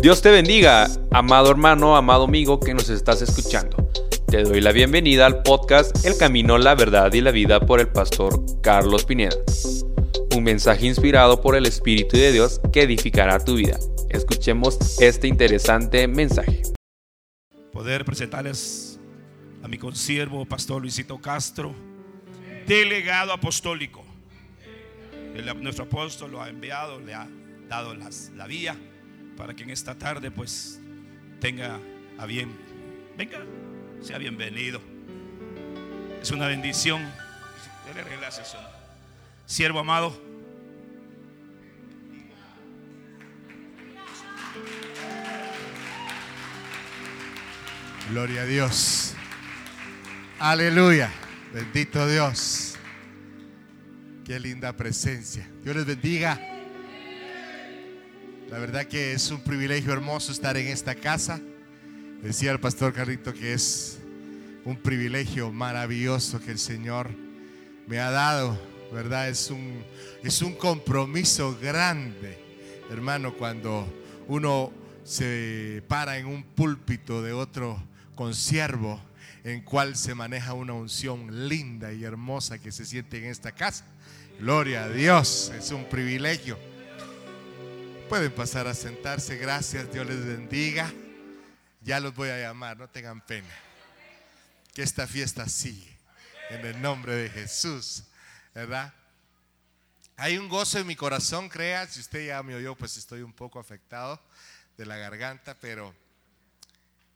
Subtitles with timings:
[0.00, 3.76] Dios te bendiga, amado hermano, amado amigo que nos estás escuchando.
[4.28, 7.88] Te doy la bienvenida al podcast El Camino, la Verdad y la Vida por el
[7.88, 9.36] pastor Carlos Pineda.
[10.34, 13.78] Un mensaje inspirado por el Espíritu de Dios que edificará tu vida.
[14.08, 16.62] Escuchemos este interesante mensaje.
[17.70, 18.98] Poder presentarles
[19.62, 21.74] a mi consiervo, Pastor Luisito Castro,
[22.66, 24.02] delegado apostólico.
[25.60, 27.28] Nuestro apóstol lo ha enviado, le ha
[27.68, 28.78] dado la vía
[29.40, 30.78] para que en esta tarde pues
[31.40, 31.80] tenga
[32.18, 32.54] a bien.
[33.16, 33.38] Venga,
[34.02, 34.82] sea bienvenido.
[36.20, 37.02] Es una bendición.
[39.46, 40.22] Siervo amado.
[48.10, 49.14] Gloria a Dios.
[50.38, 51.10] Aleluya.
[51.54, 52.74] Bendito Dios.
[54.26, 55.48] Qué linda presencia.
[55.62, 56.49] Dios les bendiga.
[58.50, 61.40] La verdad que es un privilegio hermoso estar en esta casa.
[62.20, 64.00] Decía el pastor Carlito que es
[64.64, 67.10] un privilegio maravilloso que el Señor
[67.86, 68.60] me ha dado,
[68.92, 69.28] ¿verdad?
[69.28, 69.84] Es un,
[70.24, 72.40] es un compromiso grande,
[72.90, 73.86] hermano, cuando
[74.26, 74.72] uno
[75.04, 77.80] se para en un púlpito de otro
[78.16, 79.00] consiervo
[79.44, 83.84] en cual se maneja una unción linda y hermosa que se siente en esta casa.
[84.40, 86.69] Gloria a Dios, es un privilegio.
[88.10, 90.92] Pueden pasar a sentarse, gracias, Dios les bendiga.
[91.80, 93.54] Ya los voy a llamar, no tengan pena.
[94.74, 95.96] Que esta fiesta sigue
[96.48, 98.02] en el nombre de Jesús,
[98.52, 98.92] ¿verdad?
[100.16, 103.32] Hay un gozo en mi corazón, crea, si usted ya me oyó, pues estoy un
[103.32, 104.20] poco afectado
[104.76, 105.94] de la garganta, pero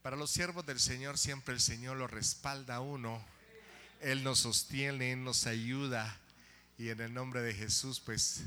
[0.00, 3.20] para los siervos del Señor siempre el Señor lo respalda a uno.
[4.00, 6.20] Él nos sostiene, Él nos ayuda
[6.78, 8.44] y en el nombre de Jesús pues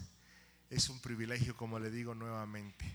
[0.69, 2.85] es un privilegio como le digo nuevamente.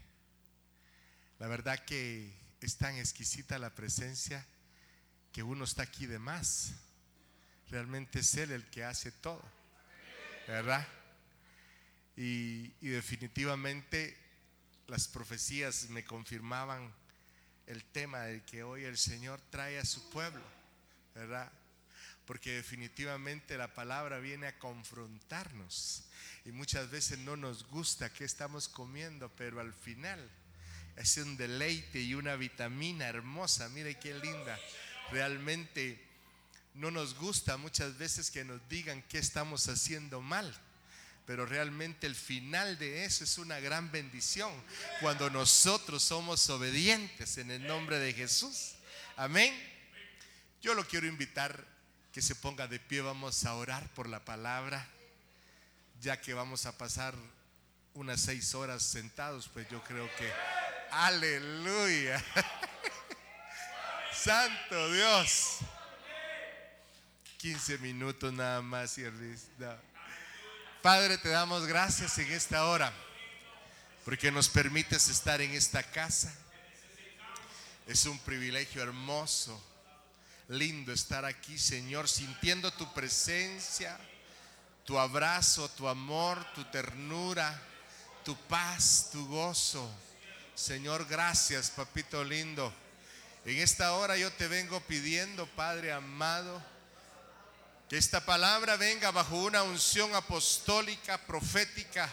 [1.38, 4.46] La verdad que es tan exquisita la presencia
[5.32, 6.74] que uno está aquí de más.
[7.70, 9.42] Realmente es Él el que hace todo,
[10.46, 10.86] ¿verdad?
[12.16, 14.18] Y, definitivamente
[14.86, 16.92] las profecías me confirmaban
[17.66, 20.42] el tema del que hoy el Señor trae a su pueblo,
[21.14, 21.50] ¿verdad?
[22.26, 26.04] Porque definitivamente la palabra viene a confrontarnos
[26.44, 30.30] y muchas veces no nos gusta qué estamos comiendo, pero al final
[30.96, 34.58] es un deleite y una vitamina hermosa, mire qué linda.
[35.10, 36.00] Realmente
[36.74, 40.54] no nos gusta muchas veces que nos digan qué estamos haciendo mal
[41.26, 44.52] pero realmente el final de eso es una gran bendición
[45.00, 48.72] cuando nosotros somos obedientes en el nombre de Jesús.
[49.16, 49.54] Amén.
[50.60, 51.64] Yo lo quiero invitar
[52.12, 54.86] que se ponga de pie, vamos a orar por la palabra,
[56.00, 57.14] ya que vamos a pasar
[57.94, 60.30] unas seis horas sentados, pues yo creo que,
[60.90, 62.22] aleluya,
[64.12, 65.58] santo Dios,
[67.38, 69.80] 15 minutos nada más y listo.
[70.82, 72.92] Padre, te damos gracias en esta hora
[74.04, 76.32] porque nos permites estar en esta casa.
[77.86, 79.60] Es un privilegio hermoso,
[80.52, 83.98] lindo estar aquí, Señor, sintiendo tu presencia,
[84.84, 87.60] tu abrazo, tu amor, tu ternura,
[88.24, 89.90] tu paz, tu gozo.
[90.54, 92.72] Señor, gracias, papito lindo.
[93.44, 96.62] En esta hora yo te vengo pidiendo, Padre amado,
[97.88, 102.12] que esta palabra venga bajo una unción apostólica, profética,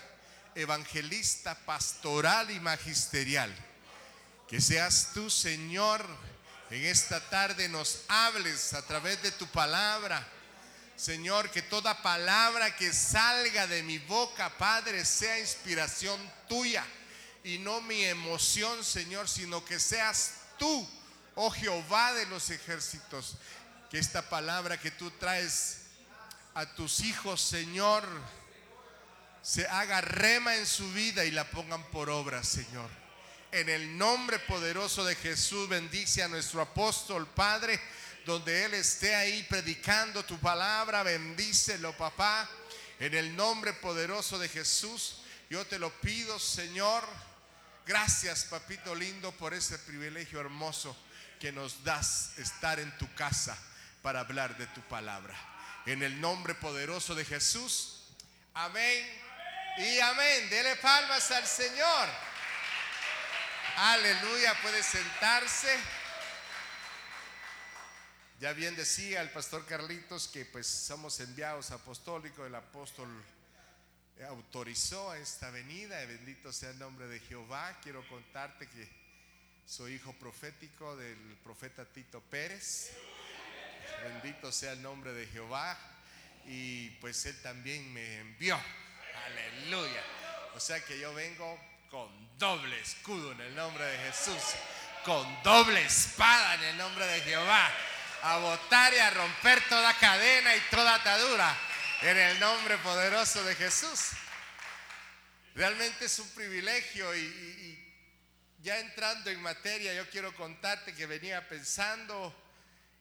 [0.55, 3.53] evangelista, pastoral y magisterial.
[4.47, 6.05] Que seas tú, Señor,
[6.69, 10.25] en esta tarde nos hables a través de tu palabra.
[10.95, 16.85] Señor, que toda palabra que salga de mi boca, Padre, sea inspiración tuya
[17.43, 20.87] y no mi emoción, Señor, sino que seas tú,
[21.35, 23.37] oh Jehová de los ejércitos,
[23.89, 25.77] que esta palabra que tú traes
[26.53, 28.03] a tus hijos, Señor,
[29.41, 32.98] se haga rema en su vida y la pongan por obra, Señor.
[33.51, 37.79] En el nombre poderoso de Jesús, bendice a nuestro apóstol, Padre,
[38.23, 42.47] donde Él esté ahí predicando tu palabra, bendícelo, papá.
[42.99, 47.03] En el nombre poderoso de Jesús, yo te lo pido, Señor.
[47.87, 50.95] Gracias, papito lindo, por ese privilegio hermoso
[51.39, 53.57] que nos das estar en tu casa
[54.03, 55.35] para hablar de tu palabra.
[55.87, 58.03] En el nombre poderoso de Jesús.
[58.53, 59.07] Amén.
[59.79, 60.49] Y amén.
[60.51, 62.28] Dele palmas al Señor.
[63.81, 64.53] Aleluya.
[64.61, 65.73] Puede sentarse.
[68.41, 72.45] Ya bien decía el pastor Carlitos que pues somos enviados apostólicos.
[72.45, 73.07] El apóstol
[74.27, 75.97] autorizó esta venida.
[76.05, 77.79] Bendito sea el nombre de Jehová.
[77.81, 78.89] Quiero contarte que
[79.65, 82.91] Soy hijo profético del profeta Tito Pérez.
[84.03, 85.77] Bendito sea el nombre de Jehová.
[86.47, 88.59] Y pues él también me envió.
[89.25, 90.03] Aleluya.
[90.55, 91.57] O sea que yo vengo
[91.89, 94.41] con doble escudo en el nombre de Jesús.
[95.03, 97.69] Con doble espada en el nombre de Jehová.
[98.23, 101.55] A botar y a romper toda cadena y toda atadura.
[102.01, 104.11] En el nombre poderoso de Jesús.
[105.55, 107.89] Realmente es un privilegio y, y
[108.61, 112.33] ya entrando en materia, yo quiero contarte que venía pensando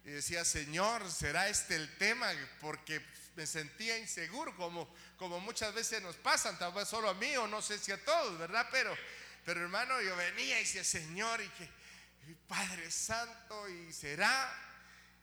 [0.04, 2.28] y decía, Señor, ¿será este el tema?
[2.60, 3.04] Porque
[3.38, 7.46] me sentía inseguro, como, como muchas veces nos pasan, tal vez solo a mí o
[7.46, 8.66] no sé si a todos, ¿verdad?
[8.72, 8.92] Pero,
[9.44, 11.68] pero hermano, yo venía y decía, Señor, y que
[12.48, 14.52] Padre Santo, ¿y será?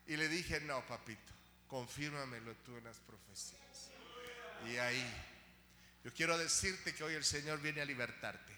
[0.07, 1.33] Y le dije, no, papito,
[1.67, 3.91] confírmamelo tú en las profecías.
[4.65, 5.13] Y ahí,
[6.05, 8.53] yo quiero decirte que hoy el Señor viene a libertarte.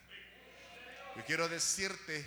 [1.16, 2.24] Yo quiero decirte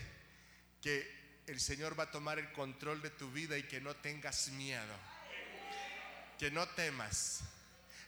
[0.82, 4.48] que el Señor va a tomar el control de tu vida y que no tengas
[4.48, 5.19] miedo.
[6.40, 7.40] Que no temas.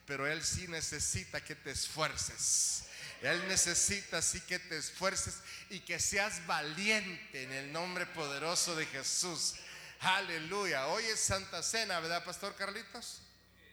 [0.06, 2.84] Pero Él sí necesita que te esfuerces.
[3.20, 5.34] Él necesita sí que te esfuerces
[5.68, 9.56] y que seas valiente en el nombre poderoso de Jesús.
[10.00, 10.86] Aleluya.
[10.86, 13.20] Hoy es Santa Cena, ¿verdad, Pastor Carlitos?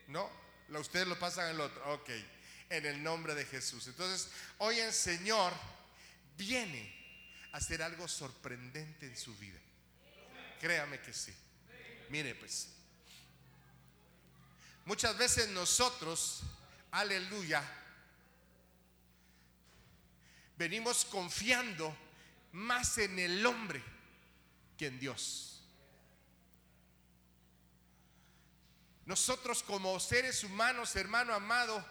[0.07, 0.29] No,
[0.67, 1.93] ustedes lo pasan el otro.
[1.93, 2.09] Ok,
[2.69, 3.87] en el nombre de Jesús.
[3.87, 5.53] Entonces, hoy el Señor
[6.37, 6.99] viene
[7.53, 9.59] hacer algo sorprendente en su vida.
[10.59, 11.33] Créame que sí.
[12.09, 12.67] Mire pues,
[14.89, 16.41] muchas veces nosotros,
[16.89, 17.63] aleluya,
[20.57, 21.95] venimos confiando
[22.53, 23.83] más en el hombre
[24.75, 25.61] que en Dios.
[29.05, 31.85] Nosotros como seres humanos, hermano amado,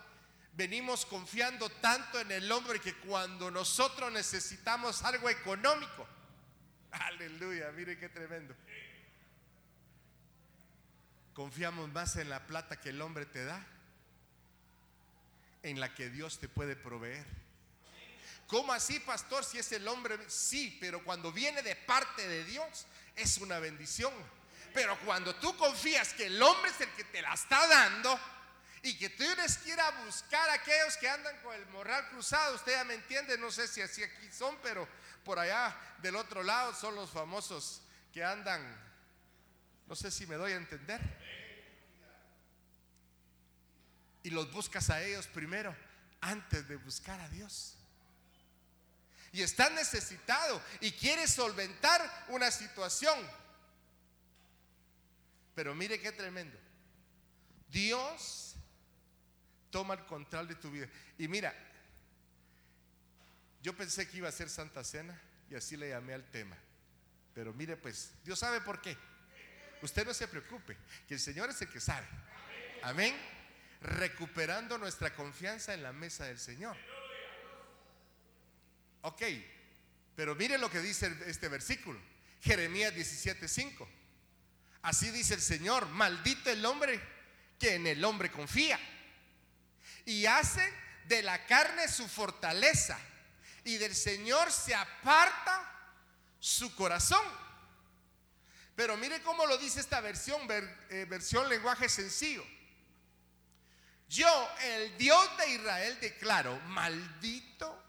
[0.55, 6.05] venimos confiando tanto en el hombre que cuando nosotros necesitamos algo económico,
[6.91, 8.57] aleluya, mire qué tremendo.
[11.39, 13.65] Confiamos más en la plata que el hombre te da,
[15.63, 17.25] en la que Dios te puede proveer.
[18.49, 19.45] ¿Cómo así, pastor?
[19.45, 24.13] Si es el hombre, sí, pero cuando viene de parte de Dios es una bendición.
[24.75, 28.19] Pero cuando tú confías que el hombre es el que te la está dando,
[28.83, 32.57] y que tú les quiera buscar a aquellos que andan con el morral cruzado.
[32.57, 34.89] Usted ya me entiende, no sé si así aquí son, pero
[35.25, 37.81] por allá del otro lado son los famosos
[38.13, 38.89] que andan.
[39.87, 41.01] No sé si me doy a entender.
[44.23, 45.75] Y los buscas a ellos primero
[46.21, 47.77] antes de buscar a Dios.
[49.33, 53.19] Y estás necesitado y quieres solventar una situación.
[55.55, 56.59] Pero mire qué tremendo.
[57.69, 58.55] Dios
[59.71, 60.89] toma el control de tu vida.
[61.19, 61.55] Y mira,
[63.63, 66.57] yo pensé que iba a ser Santa Cena y así le llamé al tema.
[67.35, 68.97] Pero mire pues, Dios sabe por qué.
[69.83, 70.77] Usted no se preocupe,
[71.07, 72.07] que el Señor es el que sabe.
[72.83, 73.15] Amén.
[73.81, 76.77] Recuperando nuestra confianza en la mesa del Señor.
[79.03, 79.23] Ok,
[80.17, 82.01] pero mire lo que dice este versículo.
[82.41, 83.89] Jeremías 17:5.
[84.83, 87.01] Así dice el Señor, maldito el hombre
[87.59, 88.79] que en el hombre confía
[90.05, 90.73] y hace
[91.07, 92.99] de la carne su fortaleza
[93.65, 95.71] y del Señor se aparta
[96.41, 97.25] su corazón.
[98.75, 102.45] Pero mire cómo lo dice esta versión, eh, versión lenguaje sencillo.
[104.09, 107.85] Yo, el Dios de Israel, declaro, maldito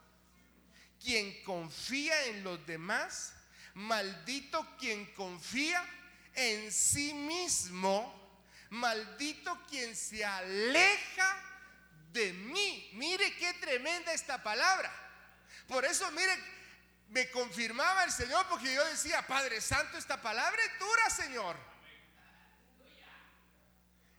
[1.02, 3.34] quien confía en los demás,
[3.74, 5.84] maldito quien confía
[6.36, 8.14] en sí mismo,
[8.70, 11.42] maldito quien se aleja
[12.12, 12.90] de mí.
[12.94, 14.92] Mire qué tremenda esta palabra.
[15.68, 16.38] Por eso, mire,
[17.10, 21.58] me confirmaba el Señor porque yo decía, Padre Santo, esta palabra es dura, Señor.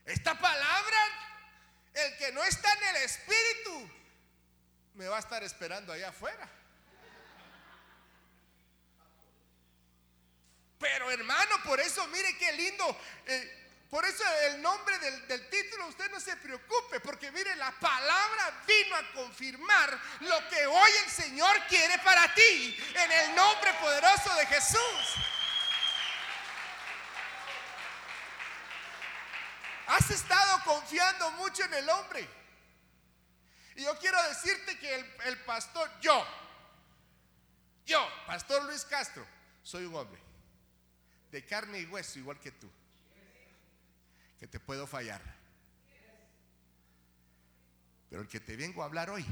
[0.07, 0.99] Esta palabra,
[1.95, 3.91] el que no está en el Espíritu,
[4.95, 6.49] me va a estar esperando allá afuera.
[10.79, 13.01] Pero hermano, por eso mire qué lindo.
[13.27, 18.63] Eh, por eso el nombre del, título, usted no se preocupe, porque mire, la palabra
[18.65, 24.33] vino a confirmar lo que hoy el Señor quiere para ti, en el nombre poderoso
[24.37, 25.17] de Jesús.
[29.91, 32.29] Has estado confiando mucho en el hombre.
[33.75, 34.95] Y yo quiero decirte que
[35.25, 36.25] el, pastor, yo,
[37.87, 39.27] yo, Pastor Luis Castro,
[39.63, 40.21] soy un hombre
[41.33, 42.71] de carne y hueso igual que tú
[44.39, 45.21] que te puedo fallar.
[48.09, 49.25] Pero el que te vengo a hablar hoy,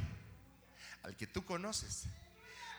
[1.02, 2.04] al que tú conoces,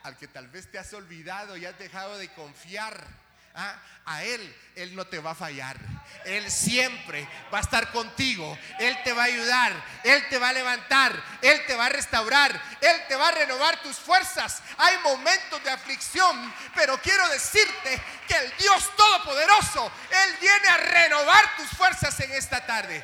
[0.04, 3.29] al que tal vez te has olvidado y has dejado de confiar.
[3.60, 3.76] ¿Ah?
[4.06, 5.78] A Él, Él no te va a fallar.
[6.26, 8.58] Él siempre va a estar contigo.
[8.80, 9.72] Él te va a ayudar.
[10.04, 11.14] Él te va a levantar.
[11.42, 12.60] Él te va a restaurar.
[12.82, 14.64] Él te va a renovar tus fuerzas.
[14.78, 21.56] Hay momentos de aflicción, pero quiero decirte que el Dios Todopoderoso, Él viene a renovar
[21.58, 23.04] tus fuerzas en esta tarde.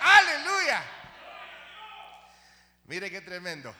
[0.00, 0.82] Aleluya.
[2.84, 3.74] Mire qué tremendo.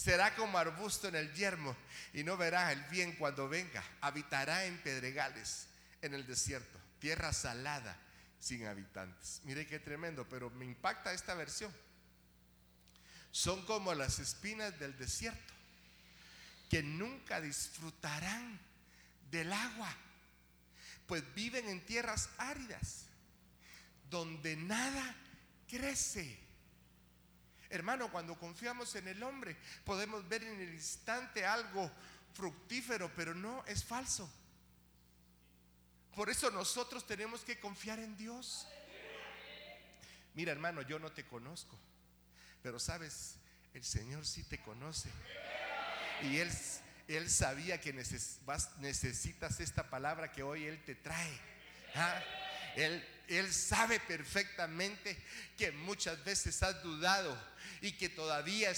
[0.00, 1.76] Será como arbusto en el yermo
[2.14, 3.84] y no verá el bien cuando venga.
[4.00, 5.66] Habitará en pedregales,
[6.00, 7.98] en el desierto, tierra salada,
[8.38, 9.42] sin habitantes.
[9.44, 11.70] Mire qué tremendo, pero me impacta esta versión.
[13.30, 15.52] Son como las espinas del desierto,
[16.70, 18.58] que nunca disfrutarán
[19.30, 19.94] del agua,
[21.06, 23.04] pues viven en tierras áridas,
[24.08, 25.14] donde nada
[25.68, 26.38] crece.
[27.70, 31.90] Hermano, cuando confiamos en el hombre, podemos ver en el instante algo
[32.34, 34.28] fructífero, pero no es falso.
[36.14, 38.66] Por eso nosotros tenemos que confiar en Dios.
[40.34, 41.78] Mira, hermano, yo no te conozco,
[42.62, 43.36] pero sabes,
[43.72, 45.08] el Señor sí te conoce.
[46.22, 46.50] Y Él,
[47.06, 51.40] él sabía que necesitas esta palabra que hoy Él te trae.
[51.94, 52.20] ¿Ah?
[52.76, 53.04] Él,
[53.38, 55.16] él sabe perfectamente
[55.56, 57.36] que muchas veces has dudado
[57.80, 58.72] y que todavía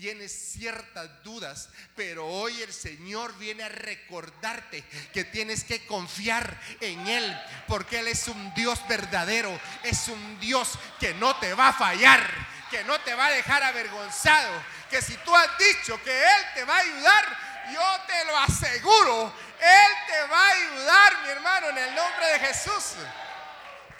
[0.00, 7.06] tienes ciertas dudas, pero hoy el Señor viene a recordarte que tienes que confiar en
[7.06, 11.72] Él, porque Él es un Dios verdadero, es un Dios que no te va a
[11.74, 12.26] fallar,
[12.70, 14.50] que no te va a dejar avergonzado,
[14.88, 17.38] que si tú has dicho que Él te va a ayudar,
[17.74, 22.38] yo te lo aseguro, Él te va a ayudar, mi hermano, en el nombre de
[22.38, 22.94] Jesús.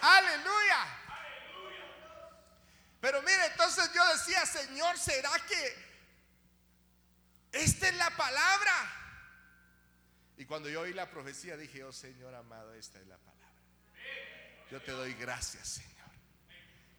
[0.00, 1.00] Aleluya.
[3.00, 5.90] Pero mire, entonces yo decía, Señor, ¿será que
[7.52, 8.72] esta es la palabra?
[10.36, 13.40] Y cuando yo oí la profecía dije, oh Señor amado, esta es la palabra.
[14.70, 16.10] Yo te doy gracias, Señor.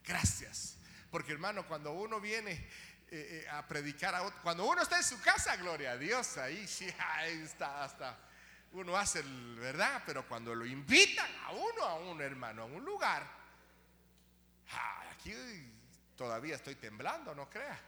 [0.03, 0.77] Gracias.
[1.09, 5.03] Porque hermano, cuando uno viene eh, eh, a predicar a otro, cuando uno está en
[5.03, 8.17] su casa, gloria a Dios, ahí sí, ahí está hasta
[8.73, 10.03] uno hace, ¿verdad?
[10.05, 13.27] Pero cuando lo invitan a uno, a un hermano, a un lugar,
[15.11, 15.33] aquí
[16.15, 17.79] todavía estoy temblando, no crea.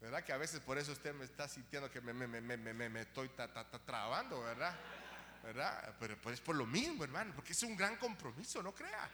[0.00, 0.22] ¿Verdad?
[0.22, 3.30] Que a veces por eso usted me está sintiendo que me, me, me, me estoy
[3.84, 4.74] trabando, ¿verdad?
[5.42, 5.94] ¿verdad?
[5.98, 9.08] Pero pues es por lo mismo, hermano, porque es un gran compromiso, no crea.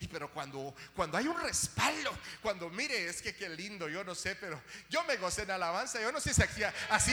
[0.00, 2.10] Y pero cuando, cuando hay un respaldo,
[2.40, 6.00] cuando mire, es que qué lindo, yo no sé, pero yo me gocé en alabanza,
[6.00, 7.12] yo no sé si aquí, así,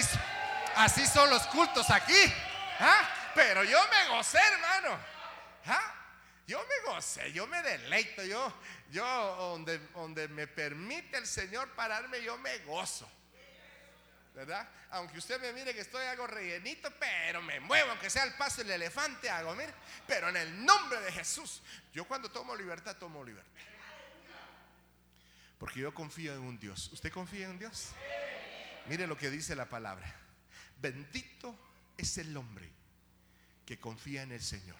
[0.75, 2.33] así son los cultos aquí.
[2.79, 3.31] ¿Ah?
[3.35, 4.97] Pero yo me gocé, hermano.
[5.65, 5.95] ¿Ah?
[6.47, 8.51] Yo me gocé, yo me deleito, yo,
[8.89, 9.05] yo
[9.35, 13.07] donde, donde me permite el Señor pararme, yo me gozo.
[14.33, 14.67] ¿Verdad?
[14.91, 18.63] Aunque usted me mire que estoy algo rellenito, pero me muevo, aunque sea el paso
[18.63, 19.73] del elefante, hago, mire.
[20.07, 21.61] Pero en el nombre de Jesús,
[21.93, 23.51] yo cuando tomo libertad, tomo libertad.
[25.59, 26.89] Porque yo confío en un Dios.
[26.93, 27.89] ¿Usted confía en Dios?
[28.87, 30.15] Mire lo que dice la palabra.
[30.77, 31.55] Bendito
[31.99, 32.71] es el hombre
[33.65, 34.79] que confía en el Señor,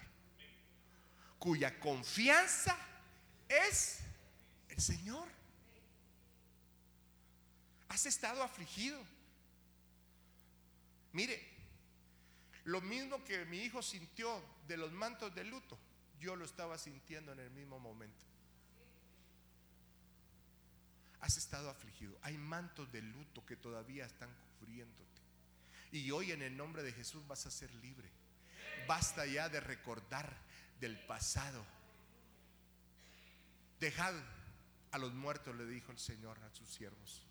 [1.38, 2.78] cuya confianza
[3.48, 4.00] es
[4.70, 5.28] el Señor.
[7.90, 9.04] Has estado afligido.
[11.12, 11.46] Mire,
[12.64, 15.78] lo mismo que mi hijo sintió de los mantos de luto,
[16.22, 18.26] yo lo estaba sintiendo en el mismo momento.
[21.20, 22.18] Has estado afligido.
[22.22, 25.09] Hay mantos de luto que todavía están cubriéndote.
[25.92, 28.10] Y hoy en el nombre de Jesús vas a ser libre.
[28.88, 30.36] Basta ya de recordar
[30.80, 31.66] del pasado.
[33.80, 34.14] Dejad
[34.92, 37.22] a los muertos, le dijo el Señor a sus siervos.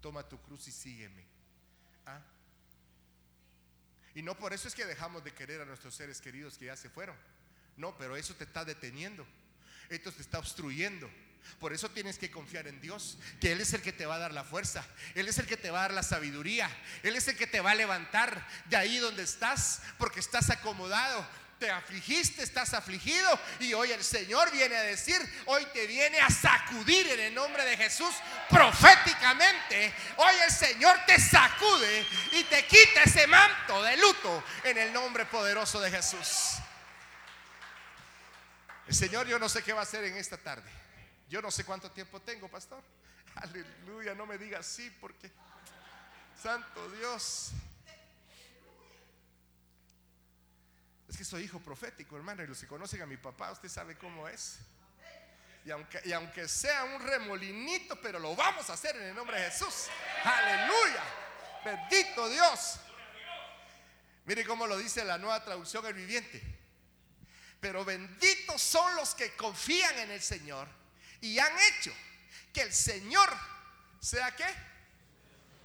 [0.00, 1.24] Toma tu cruz y sígueme.
[2.06, 2.20] ¿Ah?
[4.14, 6.76] Y no por eso es que dejamos de querer a nuestros seres queridos que ya
[6.76, 7.16] se fueron.
[7.76, 9.26] No, pero eso te está deteniendo.
[9.88, 11.08] Esto te está obstruyendo.
[11.60, 14.18] Por eso tienes que confiar en Dios, que Él es el que te va a
[14.18, 16.70] dar la fuerza, Él es el que te va a dar la sabiduría,
[17.02, 21.26] Él es el que te va a levantar de ahí donde estás, porque estás acomodado.
[21.58, 23.28] Te afligiste, estás afligido
[23.58, 27.64] y hoy el Señor viene a decir, hoy te viene a sacudir en el nombre
[27.64, 28.14] de Jesús
[28.48, 29.92] proféticamente.
[30.18, 35.26] Hoy el Señor te sacude y te quita ese manto de luto en el nombre
[35.26, 36.58] poderoso de Jesús.
[38.86, 40.77] El Señor yo no sé qué va a hacer en esta tarde.
[41.28, 42.82] Yo no sé cuánto tiempo tengo, pastor.
[43.34, 45.30] Aleluya, no me diga así porque,
[46.40, 47.50] santo Dios.
[51.08, 53.96] Es que soy hijo profético, hermano, y los que conocen a mi papá, usted sabe
[53.96, 54.58] cómo es.
[55.64, 59.38] Y aunque, y aunque sea un remolinito, pero lo vamos a hacer en el nombre
[59.40, 59.88] de Jesús.
[60.24, 61.02] Aleluya.
[61.64, 62.80] Bendito Dios.
[64.24, 66.42] Mire cómo lo dice la nueva traducción el viviente.
[67.60, 70.77] Pero benditos son los que confían en el Señor
[71.20, 71.92] y han hecho
[72.52, 73.28] que el Señor
[74.00, 74.46] sea qué?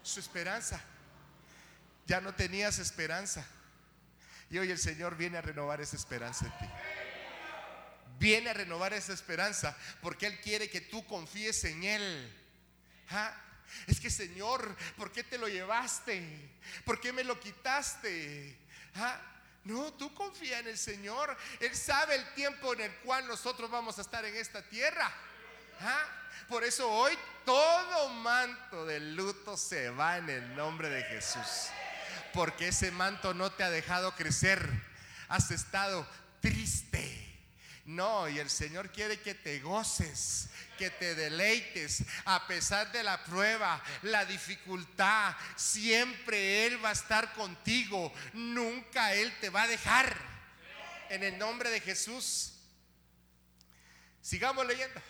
[0.01, 0.81] Su esperanza.
[2.05, 3.45] Ya no tenías esperanza.
[4.49, 6.73] Y hoy el Señor viene a renovar esa esperanza en ti.
[8.19, 12.39] Viene a renovar esa esperanza porque Él quiere que tú confíes en Él.
[13.09, 13.35] ¿Ah?
[13.87, 16.51] Es que Señor, ¿por qué te lo llevaste?
[16.85, 18.57] ¿Por qué me lo quitaste?
[18.95, 19.19] ¿Ah?
[19.63, 21.35] No, tú confía en el Señor.
[21.59, 25.11] Él sabe el tiempo en el cual nosotros vamos a estar en esta tierra.
[26.47, 31.69] Por eso hoy todo manto de luto se va en el nombre de Jesús.
[32.33, 34.67] Porque ese manto no te ha dejado crecer.
[35.27, 36.07] Has estado
[36.41, 37.19] triste.
[37.85, 43.21] No, y el Señor quiere que te goces, que te deleites a pesar de la
[43.23, 45.35] prueba, la dificultad.
[45.57, 48.13] Siempre Él va a estar contigo.
[48.33, 50.15] Nunca Él te va a dejar.
[51.09, 52.53] En el nombre de Jesús.
[54.21, 55.01] Sigamos leyendo.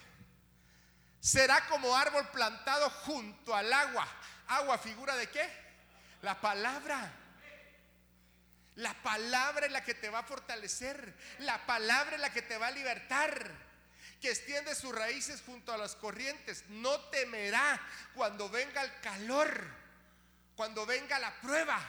[1.24, 4.06] Será como árbol plantado junto al agua.
[4.50, 5.50] ¿Agua figura de qué?
[6.22, 7.10] La palabra.
[8.76, 11.16] La palabra es la que te va a fortalecer.
[11.40, 13.52] La palabra es la que te va a libertar.
[14.20, 16.66] Que extiende sus raíces junto a las corrientes.
[16.68, 17.82] No temerá
[18.16, 19.66] cuando venga el calor,
[20.58, 21.80] cuando venga la prueba,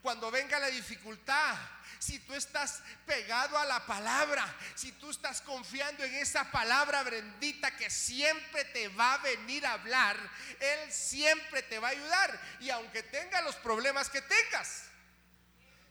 [0.00, 1.54] cuando venga la dificultad.
[2.00, 4.42] Si tú estás pegado a la palabra,
[4.74, 9.74] si tú estás confiando en esa palabra bendita que siempre te va a venir a
[9.74, 10.16] hablar,
[10.58, 12.40] Él siempre te va a ayudar.
[12.60, 14.84] Y aunque tenga los problemas que tengas,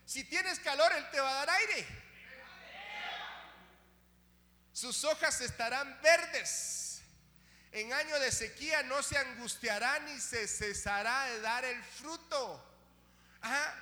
[0.07, 1.87] si tienes calor, Él te va a dar aire.
[4.73, 7.03] Sus hojas estarán verdes.
[7.71, 12.65] En año de sequía no se angustiará ni se cesará de dar el fruto.
[13.43, 13.75] Ah,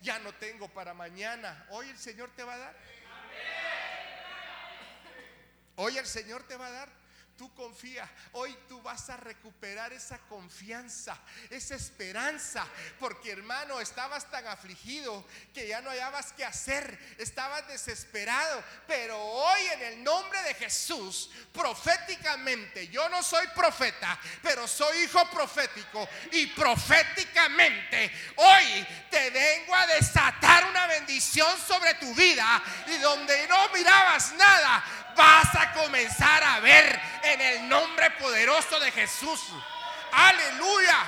[0.00, 1.66] ya no tengo para mañana.
[1.70, 2.76] Hoy el Señor te va a dar.
[5.76, 6.97] Hoy el Señor te va a dar.
[7.38, 8.10] Tú confía.
[8.32, 11.16] Hoy tú vas a recuperar esa confianza,
[11.50, 12.66] esa esperanza.
[12.98, 15.24] Porque hermano, estabas tan afligido
[15.54, 16.98] que ya no hallabas qué hacer.
[17.16, 18.60] Estabas desesperado.
[18.88, 25.24] Pero hoy en el nombre de Jesús, proféticamente, yo no soy profeta, pero soy hijo
[25.30, 26.08] profético.
[26.32, 32.60] Y proféticamente, hoy te vengo a desatar una bendición sobre tu vida.
[32.88, 38.92] Y donde no mirabas nada, vas a comenzar a ver en el nombre poderoso de
[38.92, 39.52] Jesús.
[40.12, 41.04] Aleluya.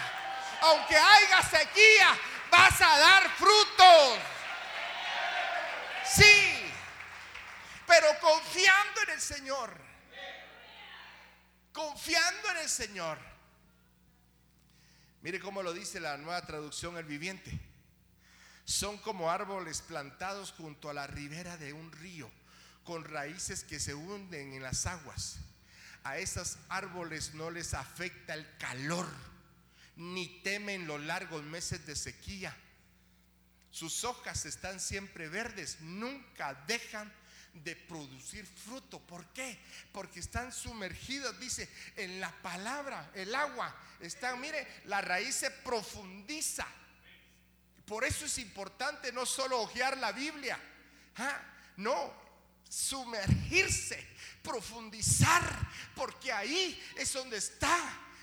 [0.62, 2.18] Aunque haya sequía,
[2.50, 4.18] vas a dar frutos.
[6.04, 6.72] Sí,
[7.86, 9.80] pero confiando en el Señor.
[11.72, 13.18] Confiando en el Señor.
[15.22, 17.58] Mire cómo lo dice la nueva traducción El Viviente.
[18.64, 22.30] Son como árboles plantados junto a la ribera de un río
[22.90, 25.36] con raíces que se hunden en las aguas.
[26.02, 29.06] A esos árboles no les afecta el calor,
[29.94, 32.52] ni temen los largos meses de sequía.
[33.70, 37.12] Sus hojas están siempre verdes, nunca dejan
[37.54, 38.98] de producir fruto.
[38.98, 39.56] ¿Por qué?
[39.92, 43.72] Porque están sumergidos, dice, en la palabra, el agua.
[44.00, 46.66] Están, mire, la raíz se profundiza.
[47.86, 50.58] Por eso es importante no solo hojear la Biblia.
[51.18, 51.40] ¿ah?
[51.76, 52.29] No,
[52.70, 54.06] sumergirse,
[54.42, 55.42] profundizar,
[55.96, 57.76] porque ahí es donde está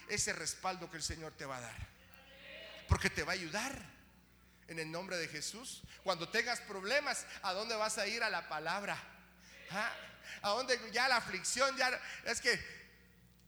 [0.08, 1.88] ese respaldo que el Señor te va a dar.
[2.88, 3.78] Porque te va a ayudar
[4.70, 5.82] en el nombre de Jesús.
[6.02, 8.24] Cuando tengas problemas, ¿a dónde vas a ir?
[8.24, 8.98] A la palabra.
[9.72, 9.92] ¿Ah?
[10.42, 12.58] A dónde ya la aflicción, ya es que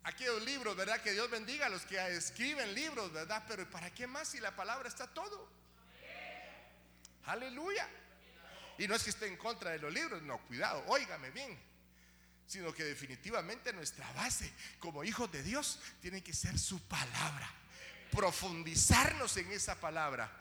[0.04, 1.02] aquellos libros, ¿verdad?
[1.02, 3.44] Que Dios bendiga a los que escriben libros, ¿verdad?
[3.48, 5.50] Pero ¿para qué más si la palabra está todo?
[7.26, 7.88] Aleluya.
[8.80, 11.60] Y no es que esté en contra de los libros, no, cuidado, óigame bien.
[12.48, 17.52] Sino que definitivamente nuestra base como hijos de Dios tiene que ser su palabra.
[18.12, 20.32] Profundizarnos en esa palabra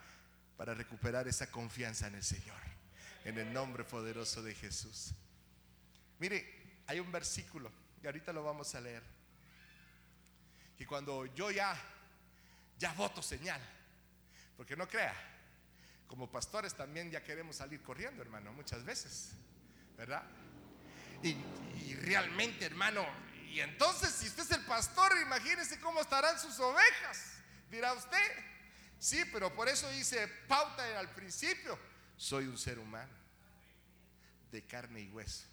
[0.55, 2.61] para recuperar esa confianza en el Señor.
[3.25, 5.11] En el nombre poderoso de Jesús.
[6.17, 7.69] Mire, hay un versículo,
[8.01, 9.03] y ahorita lo vamos a leer.
[10.77, 11.77] Que cuando yo ya,
[12.77, 13.61] ya voto señal,
[14.55, 15.13] porque no crea,
[16.09, 19.29] como pastores también ya queremos salir corriendo, hermano, muchas veces,
[19.95, 20.23] ¿verdad?
[21.21, 21.35] Y,
[22.01, 23.05] realmente, hermano,
[23.51, 27.33] y entonces si usted es el pastor, imagínese cómo estarán sus ovejas,
[27.69, 28.17] dirá usted.
[28.97, 31.77] Sí, pero por eso dice pauta al principio,
[32.17, 33.13] soy un ser humano
[34.51, 35.45] de carne y hueso,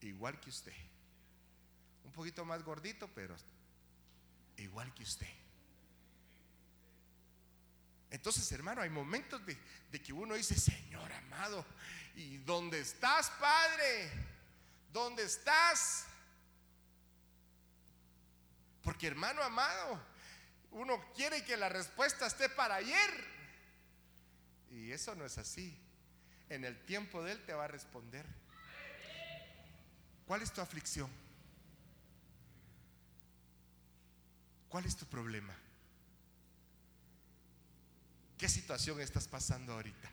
[0.00, 0.74] igual que usted.
[2.04, 3.36] Un poquito más gordito, pero
[4.56, 5.28] igual que usted.
[8.10, 9.56] Entonces, hermano, hay momentos de,
[10.02, 11.64] que uno dice, Señor amado,
[12.16, 14.10] ¿y dónde estás, Padre?
[14.92, 16.06] ¿Dónde estás?
[18.82, 20.02] Porque hermano amado,
[20.72, 23.24] uno quiere que la respuesta esté para ayer.
[24.70, 25.78] Y eso no es así.
[26.48, 28.26] En el tiempo de Él te va a responder.
[30.26, 31.10] ¿Cuál es tu aflicción?
[34.68, 35.54] ¿Cuál es tu problema?
[38.40, 40.10] ¿Qué situación estás pasando ahorita?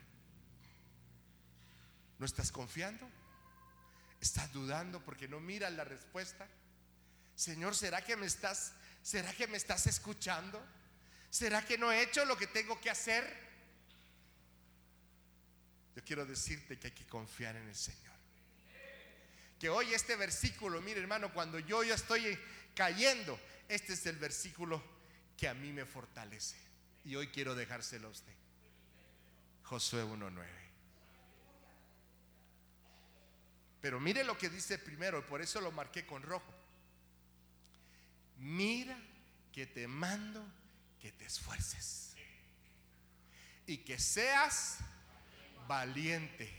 [2.18, 3.08] ¿No estás confiando?
[4.20, 6.46] ¿Estás dudando porque no miras la respuesta?
[7.34, 10.62] Señor, ¿será que me estás será que me estás escuchando?
[11.30, 13.24] ¿Será que no he hecho lo que tengo que hacer?
[15.96, 18.14] Yo quiero decirte que hay que confiar en el Señor.
[19.58, 22.38] Que hoy este versículo, mire hermano, cuando yo ya estoy
[22.74, 24.82] cayendo, este es el versículo
[25.34, 26.67] que a mí me fortalece.
[27.08, 28.34] Y hoy quiero dejárselo a usted.
[29.64, 30.44] Josué 1.9.
[33.80, 36.52] Pero mire lo que dice primero, y por eso lo marqué con rojo.
[38.36, 38.94] Mira
[39.54, 40.44] que te mando
[41.00, 42.14] que te esfuerces
[43.66, 44.76] y que seas
[45.66, 46.52] valiente.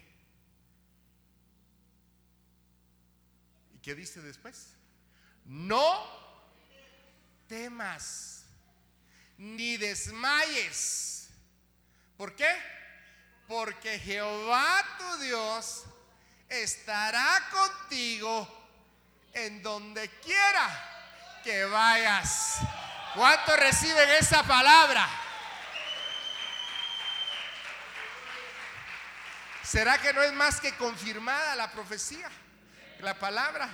[3.76, 4.74] ¿Y qué dice después?
[5.46, 6.08] No
[7.48, 8.39] temas
[9.40, 11.30] ni desmayes.
[12.18, 12.50] ¿Por qué?
[13.48, 15.86] Porque Jehová tu Dios
[16.50, 18.48] estará contigo
[19.34, 22.58] en donde quiera que vayas.
[23.16, 25.08] ¿Cuántos reciben esa palabra?
[29.64, 32.30] ¿Será que no es más que confirmada la profecía?
[33.00, 33.70] La palabra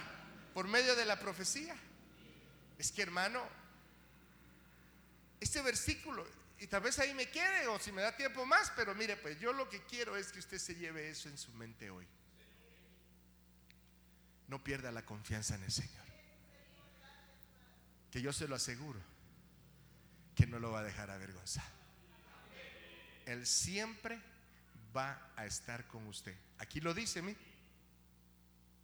[0.54, 1.75] por medio de la profecía.
[2.78, 3.41] Es que hermano,
[5.39, 6.25] este versículo,
[6.59, 9.39] y tal vez ahí me quede o si me da tiempo más, pero mire, pues
[9.39, 12.07] yo lo que quiero es que usted se lleve eso en su mente hoy.
[14.47, 16.05] No pierda la confianza en el Señor.
[18.11, 18.99] Que yo se lo aseguro,
[20.35, 21.67] que no lo va a dejar avergonzado.
[23.25, 24.21] Él siempre
[24.95, 26.35] va a estar con usted.
[26.59, 27.35] Aquí lo dice, mi.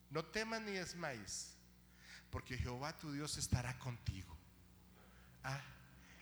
[0.09, 1.53] No temas ni desmayes,
[2.29, 4.35] porque Jehová tu Dios estará contigo.
[5.43, 5.63] Ah,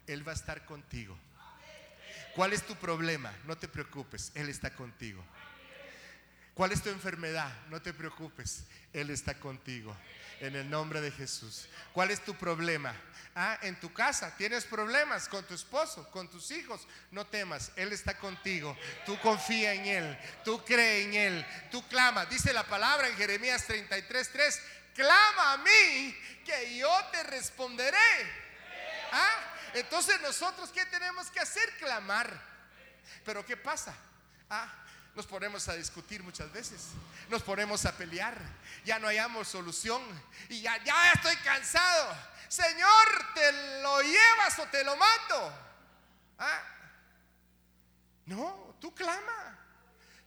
[0.09, 1.17] Él va a estar contigo.
[2.35, 3.33] ¿Cuál es tu problema?
[3.45, 5.23] No te preocupes, Él está contigo.
[6.53, 7.51] ¿Cuál es tu enfermedad?
[7.69, 9.95] No te preocupes, Él está contigo.
[10.41, 11.67] En el nombre de Jesús.
[11.91, 12.93] ¿Cuál es tu problema?
[13.35, 16.87] Ah, en tu casa tienes problemas con tu esposo, con tus hijos.
[17.11, 18.77] No temas, Él está contigo.
[19.05, 22.25] Tú confía en Él, tú cree en Él, tú clama.
[22.25, 24.59] Dice la palabra en Jeremías 33:3.
[24.95, 27.97] Clama a mí, que yo te responderé.
[29.11, 31.69] Ah, entonces nosotros, ¿qué tenemos que hacer?
[31.77, 32.41] Clamar.
[33.25, 33.95] Pero ¿qué pasa?
[34.49, 34.71] Ah,
[35.15, 36.81] nos ponemos a discutir muchas veces,
[37.29, 38.39] nos ponemos a pelear,
[38.85, 40.01] ya no hayamos solución
[40.47, 42.15] y ya, ya estoy cansado.
[42.47, 45.53] Señor, ¿te lo llevas o te lo mando?
[46.37, 46.63] ¿Ah?
[48.25, 49.59] No, tú clama,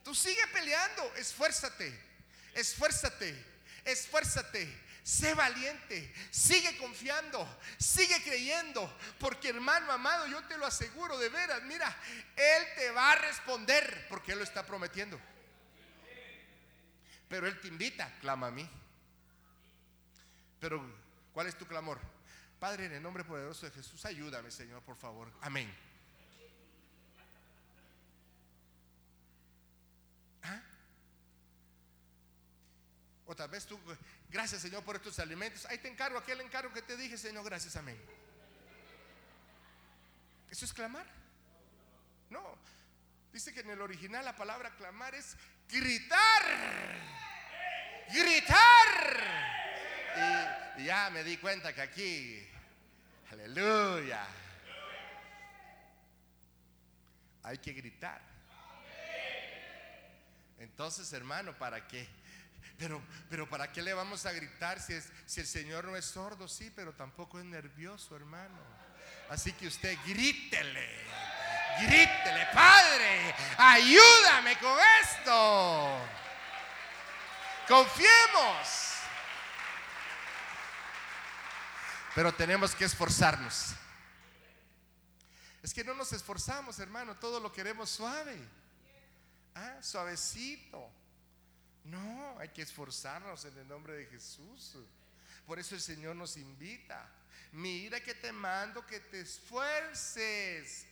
[0.05, 1.99] tú sigue peleando, esfuérzate,
[2.55, 3.47] esfuérzate,
[3.85, 4.83] esfuérzate.
[5.03, 7.45] Sé valiente, sigue confiando,
[7.77, 8.89] sigue creyendo,
[9.19, 11.95] porque hermano amado, yo te lo aseguro de veras, mira,
[12.37, 15.19] Él te va a responder, porque Él lo está prometiendo.
[17.29, 18.69] Pero Él te invita, clama a mí.
[20.61, 20.81] Pero,
[21.33, 21.99] ¿cuál es tu clamor?
[22.61, 25.33] Padre, en el nombre poderoso de Jesús, ayúdame, Señor, por favor.
[25.41, 25.75] Amén.
[30.45, 30.63] ¿Ah?
[33.27, 33.81] O tal vez tú,
[34.33, 35.67] gracias Señor por estos alimentos.
[35.67, 38.01] Ahí te encargo aquel encargo que te dije, Señor, gracias, amén.
[40.51, 41.07] ¿Eso es clamar?
[42.31, 42.59] No.
[43.33, 45.37] Dice que en el original la palabra clamar es
[45.69, 46.43] gritar.
[48.09, 49.21] Gritar.
[50.77, 52.47] Y, y ya me di cuenta que aquí,
[53.31, 54.27] aleluya,
[57.43, 58.21] hay que gritar.
[60.59, 62.07] Entonces, hermano, ¿para qué?
[62.83, 66.05] Pero, pero ¿para qué le vamos a gritar si, es, si el Señor no es
[66.05, 66.49] sordo?
[66.49, 68.59] Sí, pero tampoco es nervioso, hermano.
[69.31, 70.91] Así que usted grítele,
[71.79, 75.97] grítele, Padre, ayúdame con esto.
[77.69, 78.95] Confiemos.
[82.17, 83.77] Pero tenemos que esforzarnos.
[85.63, 88.37] Es que no nos esforzamos, hermano, todo lo queremos suave.
[89.55, 90.91] Ah, suavecito.
[91.85, 94.77] No, hay que esforzarnos en el nombre de Jesús.
[95.47, 97.09] Por eso el Señor nos invita.
[97.53, 100.87] Mira que te mando que te esfuerces.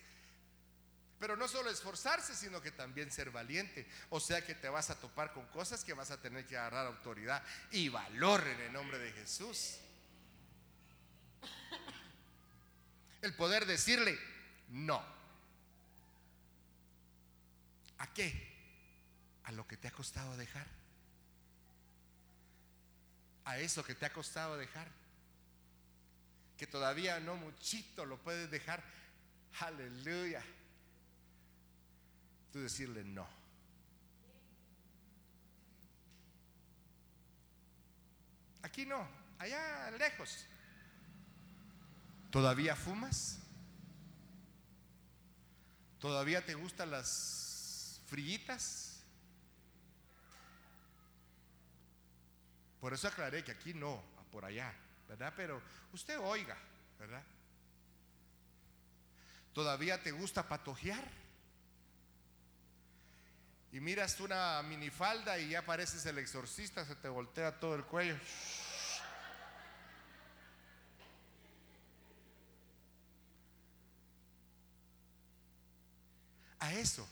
[1.18, 3.86] Pero no solo esforzarse, sino que también ser valiente.
[4.08, 6.86] O sea que te vas a topar con cosas que vas a tener que agarrar
[6.86, 9.76] autoridad y valor en el nombre de Jesús.
[13.22, 14.18] El poder decirle
[14.70, 15.04] no.
[17.98, 18.50] ¿A qué?
[19.44, 20.79] A lo que te ha costado dejar.
[23.50, 24.86] A eso que te ha costado dejar.
[26.56, 28.80] Que todavía no muchito lo puedes dejar.
[29.58, 30.40] Aleluya
[32.52, 33.26] tú decirle no.
[38.62, 39.08] Aquí no,
[39.38, 40.46] allá lejos.
[42.30, 43.40] ¿Todavía fumas?
[45.98, 48.89] ¿Todavía te gustan las frillitas?
[52.80, 54.72] Por eso aclaré que aquí no, por allá,
[55.08, 55.32] ¿verdad?
[55.36, 55.60] Pero
[55.92, 56.56] usted oiga,
[56.98, 57.22] ¿verdad?
[59.52, 61.04] ¿Todavía te gusta patojear?
[63.72, 68.16] y miras una minifalda y ya pareces el exorcista, se te voltea todo el cuello.
[76.58, 77.08] A eso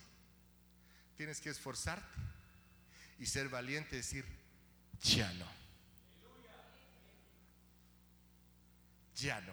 [1.16, 2.06] tienes que esforzarte
[3.18, 4.26] y ser valiente decir,
[5.02, 5.46] ya no.
[9.16, 9.52] Ya no.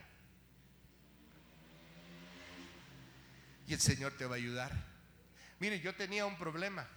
[3.67, 4.71] Y el Señor te va a ayudar.
[5.60, 6.88] Mire, yo tenía un problema.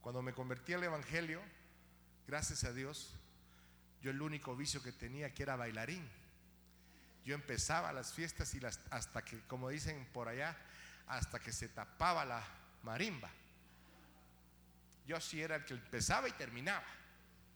[0.00, 1.40] Cuando me convertí al Evangelio,
[2.26, 3.14] gracias a Dios,
[4.00, 6.08] yo el único vicio que tenía que era bailarín.
[7.24, 10.56] Yo empezaba las fiestas y las, hasta que, como dicen por allá,
[11.06, 12.44] hasta que se tapaba la
[12.82, 13.30] marimba.
[15.06, 16.86] Yo sí era el que empezaba y terminaba.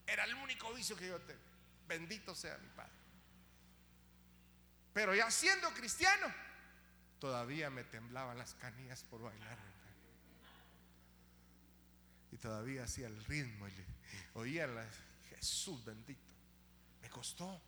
[0.05, 1.41] Era el único vicio que yo tenía.
[1.87, 2.91] Bendito sea mi Padre.
[4.93, 6.33] Pero ya siendo cristiano,
[7.19, 9.57] todavía me temblaban las canillas por bailar.
[12.31, 13.73] Y todavía hacía el ritmo y
[14.33, 14.85] oía la,
[15.29, 16.33] Jesús bendito.
[17.01, 17.61] Me costó.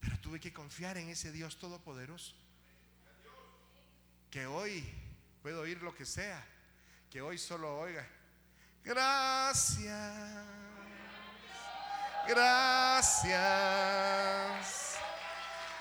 [0.00, 2.34] Pero tuve que confiar en ese Dios todopoderoso.
[4.30, 4.84] Que hoy
[5.46, 6.44] puedo oír lo que sea.
[7.08, 8.04] Que hoy solo oiga.
[8.82, 9.86] Gracias.
[12.26, 13.36] Gracias.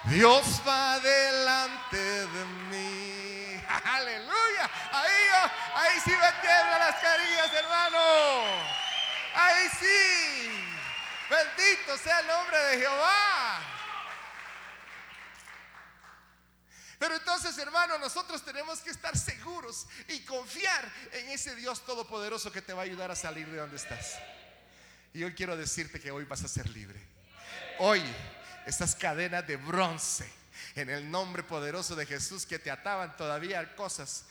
[0.04, 3.60] Dios va delante de mí.
[3.86, 4.70] Aleluya.
[4.92, 7.98] Ahí, ahí sí me tiemblan las carillas, hermano.
[9.34, 10.64] Ahí sí.
[11.28, 13.35] Bendito sea el nombre de Jehová.
[17.00, 22.62] Pero entonces, hermano, nosotros tenemos que estar seguros y confiar en ese Dios todopoderoso que
[22.62, 24.16] te va a ayudar a salir de donde estás.
[25.14, 27.00] Y hoy quiero decirte que hoy vas a ser libre.
[27.80, 28.02] Hoy
[28.66, 30.30] esas cadenas de bronce
[30.76, 34.26] en el nombre poderoso de Jesús que te ataban todavía cosas.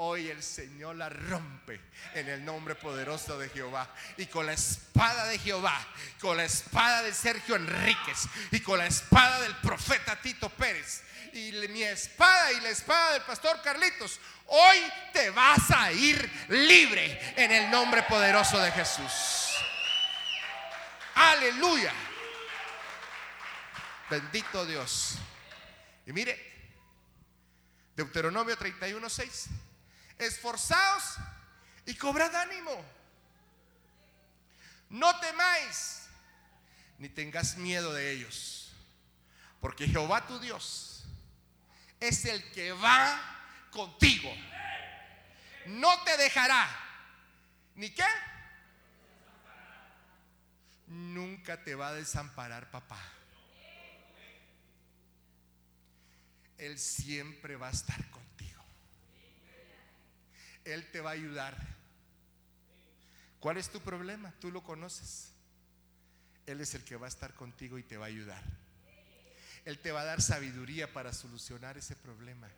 [0.00, 1.80] Hoy el Señor la rompe
[2.14, 3.92] en el nombre poderoso de Jehová.
[4.16, 5.76] Y con la espada de Jehová,
[6.20, 11.50] con la espada de Sergio Enríquez y con la espada del profeta Tito Pérez y
[11.68, 14.78] mi espada y la espada del pastor Carlitos, hoy
[15.12, 19.56] te vas a ir libre en el nombre poderoso de Jesús.
[21.16, 21.92] Aleluya.
[24.08, 25.18] Bendito Dios.
[26.06, 26.40] Y mire,
[27.96, 29.48] Deuteronomio 31, 6.
[30.18, 31.16] Esforzaos
[31.86, 32.84] y cobrad ánimo.
[34.90, 36.08] No temáis,
[36.98, 38.72] ni tengas miedo de ellos.
[39.60, 41.04] Porque Jehová tu Dios
[42.00, 43.20] es el que va
[43.70, 44.30] contigo.
[45.66, 46.68] No te dejará.
[47.74, 48.04] ¿Ni qué?
[50.86, 53.00] Nunca te va a desamparar, papá.
[56.56, 58.27] Él siempre va a estar contigo.
[60.72, 61.56] Él te va a ayudar.
[63.40, 64.32] ¿Cuál es tu problema?
[64.40, 65.32] Tú lo conoces.
[66.46, 68.42] Él es el que va a estar contigo y te va a ayudar.
[69.64, 72.48] Él te va a dar sabiduría para solucionar ese problema.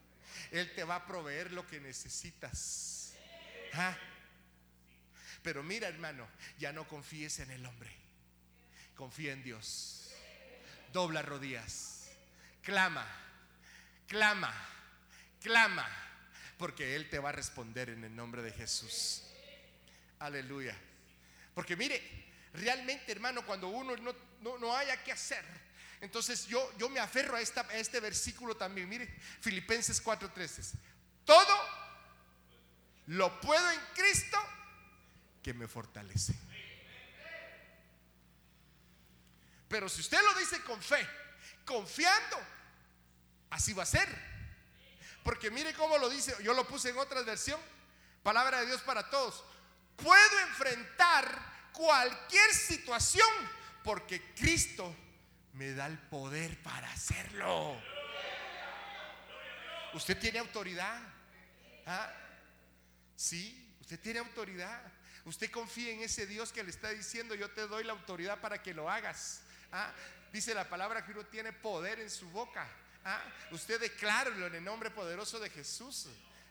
[0.52, 3.14] Él te va a proveer lo que necesitas.
[3.74, 3.96] ¿Ah?
[5.42, 7.90] Pero mira, hermano, ya no confíes en el hombre.
[8.94, 10.12] Confía en Dios.
[10.92, 12.10] Dobla rodillas.
[12.62, 13.06] Clama
[14.10, 14.52] clama,
[15.40, 15.86] clama,
[16.60, 19.22] porque Él te va a responder en el nombre de Jesús.
[20.18, 20.76] Aleluya.
[21.54, 22.02] Porque mire,
[22.52, 25.42] realmente hermano, cuando uno no, no, haya que hacer,
[26.02, 28.90] entonces yo, yo me aferro a, esta, a este versículo también.
[28.90, 29.06] Mire,
[29.40, 30.74] Filipenses 4:13.
[31.24, 31.56] Todo
[33.06, 34.38] lo puedo en Cristo
[35.42, 36.34] que me fortalece.
[39.66, 41.08] Pero si usted lo dice con fe,
[41.64, 42.36] confiando,
[43.48, 44.29] así va a ser.
[45.22, 47.60] Porque mire cómo lo dice, yo lo puse en otra versión,
[48.22, 49.44] palabra de Dios para todos.
[49.96, 53.28] Puedo enfrentar cualquier situación
[53.84, 54.94] porque Cristo
[55.54, 57.80] me da el poder para hacerlo.
[59.92, 61.00] Usted tiene autoridad.
[61.86, 62.12] ¿Ah?
[63.16, 64.80] Sí, usted tiene autoridad.
[65.24, 68.62] Usted confía en ese Dios que le está diciendo, yo te doy la autoridad para
[68.62, 69.42] que lo hagas.
[69.72, 69.92] ¿Ah?
[70.32, 72.66] Dice la palabra que uno tiene poder en su boca.
[73.04, 73.22] ¿Ah?
[73.50, 76.06] Usted declárelo en el nombre poderoso de Jesús.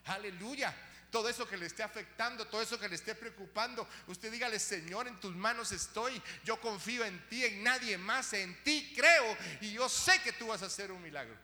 [0.05, 0.75] Aleluya.
[1.11, 5.07] Todo eso que le esté afectando, todo eso que le esté preocupando, usted dígale, Señor,
[5.07, 6.21] en tus manos estoy.
[6.43, 10.47] Yo confío en ti, en nadie más, en ti creo y yo sé que tú
[10.47, 11.35] vas a hacer un milagro.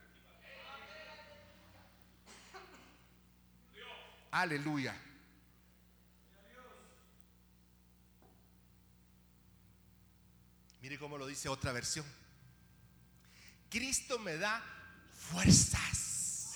[4.31, 4.95] Aleluya.
[10.81, 12.05] Mire cómo lo dice otra versión.
[13.71, 14.63] Cristo me da
[15.31, 16.55] fuerzas.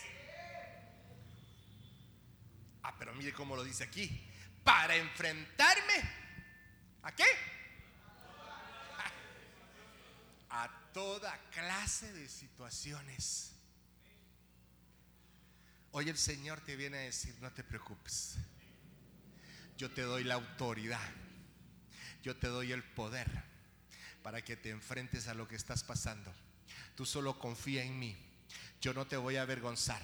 [2.83, 4.25] Ah, pero mire cómo lo dice aquí.
[4.63, 5.93] Para enfrentarme.
[7.03, 7.23] ¿A qué?
[10.49, 13.51] A toda clase de situaciones.
[15.91, 18.35] Hoy el Señor te viene a decir, no te preocupes.
[19.77, 21.09] Yo te doy la autoridad.
[22.21, 23.27] Yo te doy el poder
[24.21, 26.31] para que te enfrentes a lo que estás pasando.
[26.95, 28.28] Tú solo confía en mí.
[28.81, 30.01] Yo no te voy a avergonzar.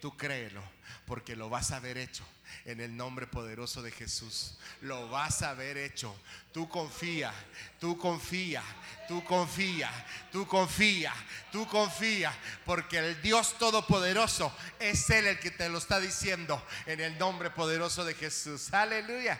[0.00, 0.62] Tú créelo,
[1.06, 2.26] porque lo vas a ver hecho
[2.64, 4.58] en el nombre poderoso de Jesús.
[4.80, 6.16] Lo vas a ver hecho.
[6.52, 7.32] Tú confía,
[7.78, 8.62] tú confía,
[9.06, 9.90] tú confía,
[10.32, 11.14] tú confía,
[11.52, 12.32] tú confía,
[12.64, 17.50] porque el Dios Todopoderoso es Él el que te lo está diciendo en el nombre
[17.50, 18.72] poderoso de Jesús.
[18.72, 19.38] Aleluya.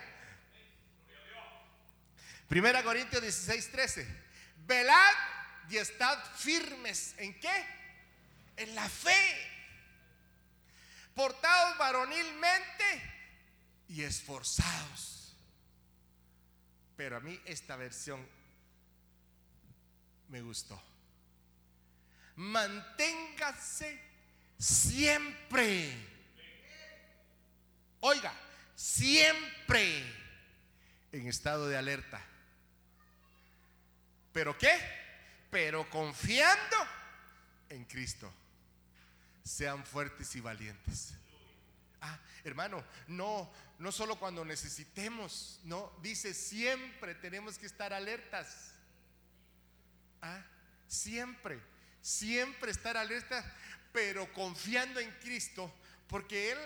[2.48, 4.06] Primera Corintios 16, 13.
[4.66, 5.14] Velad
[5.70, 7.14] y estad firmes.
[7.16, 7.79] ¿En qué?
[8.60, 9.48] En la fe.
[11.14, 12.84] Portados varonilmente
[13.88, 15.34] y esforzados.
[16.94, 18.26] Pero a mí esta versión
[20.28, 20.78] me gustó.
[22.36, 23.98] Manténgase
[24.58, 25.94] siempre.
[28.00, 28.32] Oiga,
[28.74, 30.04] siempre
[31.12, 32.22] en estado de alerta.
[34.34, 34.70] ¿Pero qué?
[35.50, 36.76] Pero confiando
[37.70, 38.30] en Cristo.
[39.50, 41.12] Sean fuertes y valientes.
[42.00, 48.70] Ah, hermano, no, no solo cuando necesitemos, no, dice siempre tenemos que estar alertas.
[50.22, 50.40] Ah,
[50.86, 51.60] siempre,
[52.00, 53.44] siempre estar alertas,
[53.92, 55.74] pero confiando en Cristo,
[56.06, 56.58] porque Él,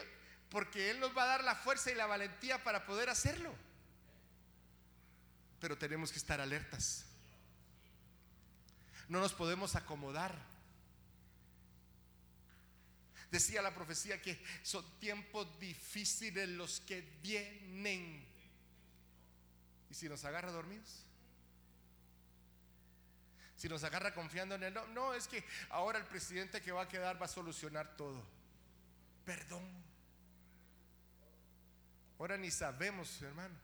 [0.51, 3.55] porque Él nos va a dar la fuerza y la valentía para poder hacerlo.
[5.59, 7.07] Pero tenemos que estar alertas.
[9.09, 10.54] No nos podemos acomodar.
[13.35, 18.25] Decía la profecía que son tiempos difíciles los que vienen.
[19.91, 21.05] ¿Y si nos agarra dormidos?
[23.57, 26.83] Si nos agarra confiando en él, no, no, es que ahora el presidente que va
[26.83, 28.25] a quedar va a solucionar todo.
[29.25, 29.69] Perdón.
[32.21, 33.57] Ahora ni sabemos, hermano.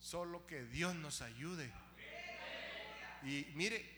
[0.00, 1.72] Solo que Dios nos ayude.
[3.22, 3.88] Y mire,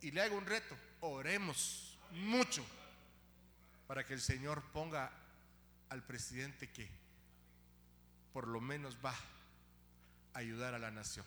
[0.00, 2.64] y le hago un reto, oremos mucho
[3.88, 5.10] para que el Señor ponga
[5.88, 6.88] al presidente que
[8.34, 9.14] por lo menos va
[10.34, 11.24] a ayudar a la nación.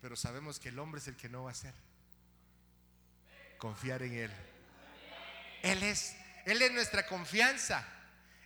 [0.00, 1.74] Pero sabemos que el hombre es el que no va a hacer.
[3.58, 4.32] Confiar en Él.
[5.62, 7.86] Él es, Él es nuestra confianza.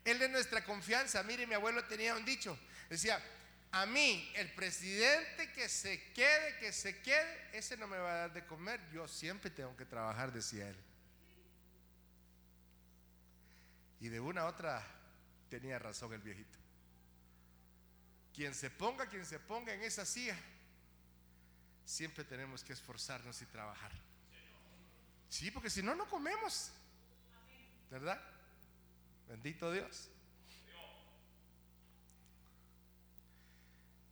[0.05, 1.23] Él es nuestra confianza.
[1.23, 2.59] Mire, mi abuelo tenía un dicho.
[2.89, 3.23] Decía,
[3.71, 8.17] a mí, el presidente que se quede, que se quede, ese no me va a
[8.17, 8.81] dar de comer.
[8.93, 10.77] Yo siempre tengo que trabajar, decía él.
[14.01, 14.85] Y de una a otra
[15.49, 16.59] tenía razón el viejito.
[18.35, 20.37] Quien se ponga, quien se ponga en esa silla,
[21.85, 23.93] siempre tenemos que esforzarnos y trabajar.
[25.29, 26.71] Sí, porque si no, no comemos.
[27.91, 28.21] ¿Verdad?
[29.29, 30.09] Bendito Dios.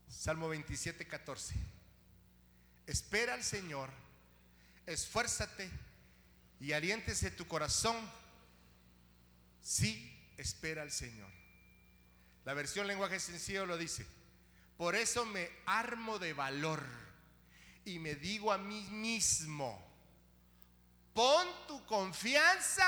[0.08, 1.54] Salmo 27, 14.
[2.86, 3.90] Espera al Señor,
[4.86, 5.70] esfuérzate
[6.60, 7.96] y aliéntese tu corazón.
[9.62, 11.30] Sí, espera al Señor.
[12.44, 14.06] La versión lenguaje sencillo lo dice.
[14.76, 16.82] Por eso me armo de valor
[17.84, 19.84] y me digo a mí mismo,
[21.12, 22.86] pon tu confianza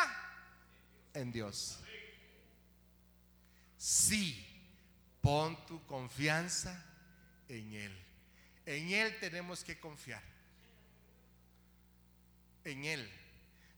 [1.12, 1.80] en Dios.
[3.76, 4.46] Sí,
[5.20, 6.84] pon tu confianza
[7.48, 8.06] en Él.
[8.66, 10.22] En Él tenemos que confiar.
[12.64, 13.10] En Él.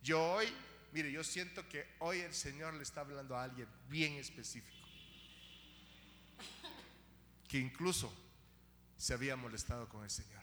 [0.03, 0.53] Yo hoy
[0.93, 4.77] Mire, yo siento que hoy el Señor le está hablando a alguien bien específico.
[7.49, 8.13] Que incluso
[8.97, 10.43] se había molestado con el Señor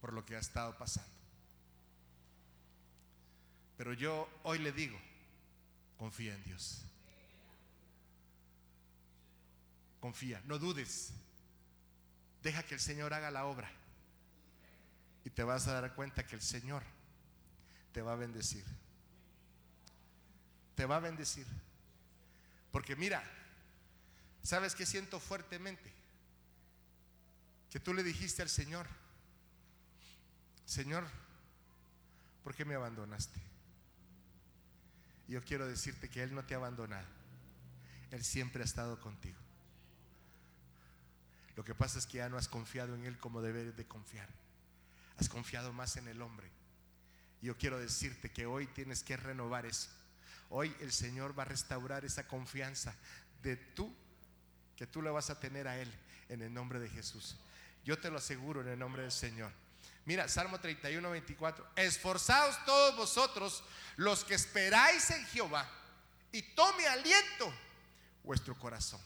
[0.00, 1.10] por lo que ha estado pasando.
[3.76, 4.98] Pero yo hoy le digo,
[5.98, 6.82] confía en Dios.
[10.00, 11.12] Confía, no dudes.
[12.42, 13.70] Deja que el Señor haga la obra.
[15.24, 16.82] Y te vas a dar cuenta que el Señor
[17.92, 18.64] te va a bendecir.
[20.76, 21.46] Te va a bendecir.
[22.70, 23.22] Porque mira,
[24.42, 25.92] ¿sabes qué siento fuertemente?
[27.70, 28.86] Que tú le dijiste al Señor,
[30.66, 31.06] Señor,
[32.44, 33.40] ¿por qué me abandonaste?
[35.28, 37.06] Yo quiero decirte que Él no te ha abandonado.
[38.10, 39.38] Él siempre ha estado contigo.
[41.56, 44.28] Lo que pasa es que ya no has confiado en Él como debes de confiar.
[45.18, 46.50] Has confiado más en el hombre.
[47.40, 49.88] Yo quiero decirte que hoy tienes que renovar eso.
[50.50, 52.94] Hoy el Señor va a restaurar esa confianza
[53.42, 53.94] de tú,
[54.76, 55.92] que tú le vas a tener a Él
[56.28, 57.36] en el nombre de Jesús.
[57.84, 59.52] Yo te lo aseguro en el nombre del Señor.
[60.04, 61.66] Mira, Salmo 31, 24.
[61.76, 63.64] Esforzaos todos vosotros
[63.96, 65.68] los que esperáis en Jehová
[66.30, 67.52] y tome aliento
[68.22, 69.00] vuestro corazón.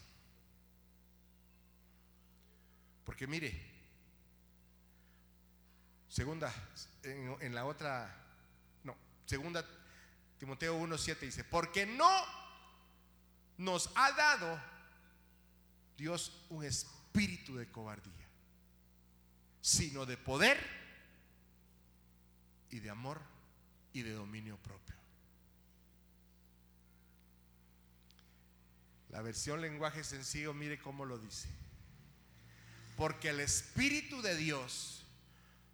[3.03, 3.59] Porque mire,
[6.07, 6.53] segunda,
[7.03, 8.15] en, en la otra,
[8.83, 9.65] no, segunda
[10.41, 12.09] Timoteo 1, 7 dice, porque no
[13.57, 14.59] nos ha dado
[15.95, 18.27] Dios un espíritu de cobardía,
[19.61, 20.57] sino de poder
[22.71, 23.21] y de amor
[23.93, 24.95] y de dominio propio.
[29.09, 31.49] La versión lenguaje sencillo, mire cómo lo dice.
[32.97, 35.05] Porque el Espíritu de Dios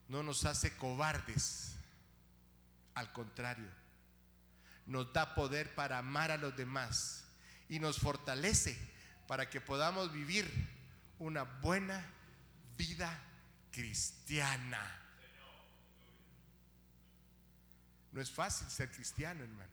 [0.09, 1.77] no nos hace cobardes.
[2.95, 3.86] Al contrario,
[4.87, 7.25] nos da poder para amar a los demás
[7.69, 8.77] y nos fortalece
[9.27, 10.49] para que podamos vivir
[11.19, 12.03] una buena
[12.77, 13.21] vida
[13.71, 15.03] cristiana.
[18.13, 19.71] No es fácil ser cristiano, hermano.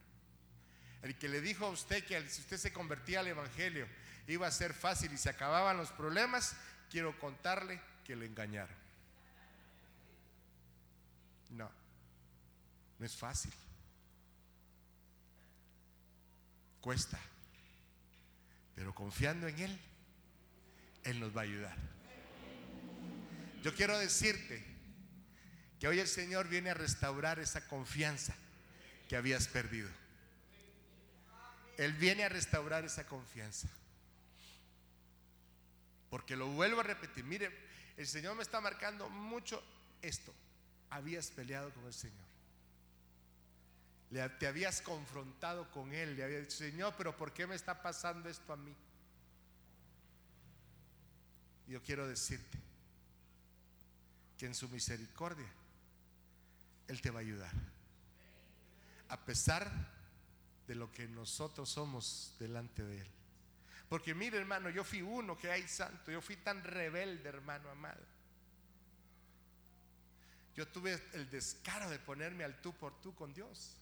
[1.03, 3.87] El que le dijo a usted que si usted se convertía al Evangelio
[4.27, 6.57] iba a ser fácil y se acababan los problemas,
[6.91, 8.77] quiero contarle que le engañaron.
[11.51, 11.71] No,
[12.99, 13.53] no es fácil.
[16.85, 17.18] Cuesta.
[18.74, 19.80] Pero confiando en Él,
[21.05, 21.74] Él nos va a ayudar.
[23.62, 24.62] Yo quiero decirte
[25.80, 28.35] que hoy el Señor viene a restaurar esa confianza
[29.09, 29.89] que habías perdido.
[31.78, 33.70] Él viene a restaurar esa confianza.
[36.11, 37.51] Porque lo vuelvo a repetir, mire,
[37.97, 39.64] el Señor me está marcando mucho
[40.03, 40.35] esto.
[40.91, 42.34] Habías peleado con el Señor.
[44.39, 46.17] Te habías confrontado con Él.
[46.17, 48.75] Le habías dicho, Señor, pero ¿por qué me está pasando esto a mí?
[51.67, 52.59] Yo quiero decirte
[54.37, 55.49] que en su misericordia
[56.89, 57.53] él te va a ayudar.
[59.09, 59.71] A pesar
[60.67, 63.09] de lo que nosotros somos delante de Él.
[63.89, 68.03] Porque mire hermano, yo fui uno que hay santo, yo fui tan rebelde hermano amado.
[70.57, 73.77] Yo tuve el descaro de ponerme al tú por tú con Dios.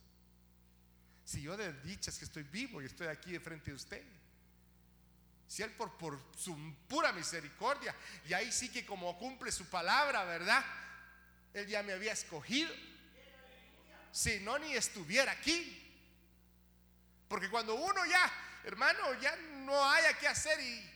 [1.24, 4.02] Si yo de dichas que estoy vivo y estoy aquí de frente de usted.
[5.46, 6.56] Si Él por, su
[6.88, 7.94] pura misericordia,
[8.26, 10.64] y ahí sí que como cumple su palabra, ¿verdad?
[11.52, 12.72] Él ya me había escogido
[14.12, 15.78] si no ni estuviera aquí.
[17.28, 18.32] Porque cuando uno ya,
[18.64, 20.90] hermano, ya no haya que hacer y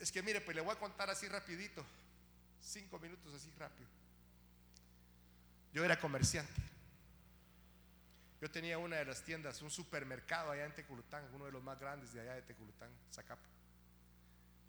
[0.00, 1.84] es que mire, pues le voy a contar así rapidito,
[2.60, 3.88] cinco minutos así rápido.
[5.72, 6.69] Yo era comerciante.
[8.40, 11.78] Yo tenía una de las tiendas, un supermercado allá en Teculután, uno de los más
[11.78, 13.46] grandes de allá de Teculután, Zacapa.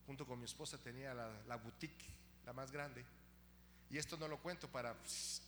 [0.05, 2.05] Junto con mi esposa tenía la, la boutique,
[2.45, 3.05] la más grande.
[3.89, 4.95] Y esto no lo cuento para...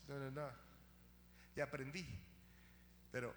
[0.07, 0.73] No, no, no
[1.55, 2.05] y aprendí.
[3.11, 3.33] Pero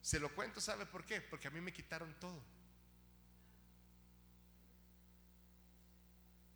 [0.00, 1.20] se lo cuento, ¿sabe por qué?
[1.20, 2.40] Porque a mí me quitaron todo.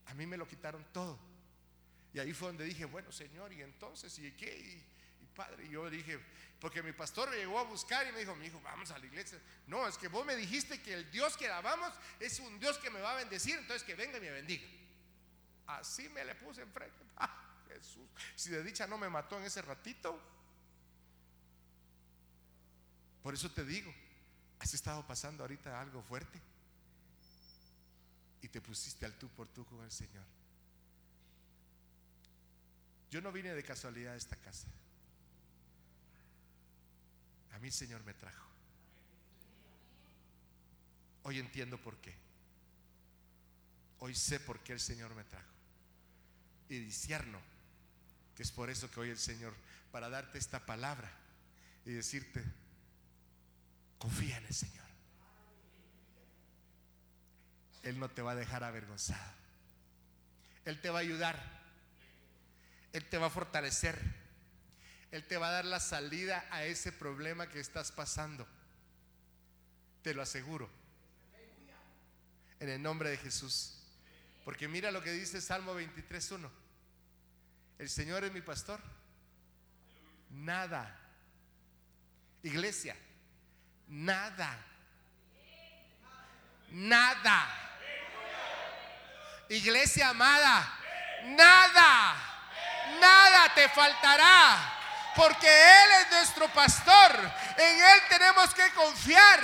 [0.07, 1.18] A mí me lo quitaron todo.
[2.12, 4.83] Y ahí fue donde dije, bueno, Señor, y entonces, ¿y qué?
[5.41, 6.20] Padre, y yo dije,
[6.61, 9.07] porque mi pastor me llegó a buscar y me dijo, mi hijo, vamos a la
[9.07, 9.41] iglesia.
[9.68, 12.91] No, es que vos me dijiste que el Dios que alabamos es un Dios que
[12.91, 14.68] me va a bendecir, entonces que venga y me bendiga.
[15.66, 16.99] Así me le puse enfrente.
[17.16, 20.20] Ah, Jesús, si de dicha no me mató en ese ratito.
[23.22, 23.95] Por eso te digo,
[24.59, 26.41] has estado pasando ahorita algo fuerte
[28.43, 30.24] y te pusiste al tú por tú con el Señor.
[33.11, 34.68] Yo no vine de casualidad a esta casa.
[37.53, 38.47] A mí el Señor me trajo.
[41.23, 42.15] Hoy entiendo por qué.
[43.99, 45.53] Hoy sé por qué el Señor me trajo.
[46.69, 47.39] Y disierno
[48.41, 49.53] que es por eso que hoy el Señor,
[49.93, 51.11] para darte esta palabra
[51.85, 52.43] y decirte,
[53.99, 54.87] confía en el Señor.
[57.83, 59.35] Él no te va a dejar avergonzado.
[60.65, 61.39] Él te va a ayudar.
[62.95, 63.99] Él te va a fortalecer.
[65.11, 68.47] Él te va a dar la salida a ese problema que estás pasando.
[70.03, 70.71] Te lo aseguro.
[72.61, 73.77] En el nombre de Jesús.
[74.45, 76.49] Porque mira lo que dice Salmo 23.1.
[77.79, 78.81] El Señor es mi pastor.
[80.31, 80.97] Nada.
[82.43, 82.97] Iglesia.
[83.89, 84.65] Nada.
[86.71, 87.49] Nada.
[89.49, 90.79] Iglesia amada.
[91.25, 92.15] Nada.
[93.01, 94.80] Nada te faltará.
[95.17, 97.17] Porque Él es nuestro pastor.
[97.59, 99.41] En Él tenemos que confiar.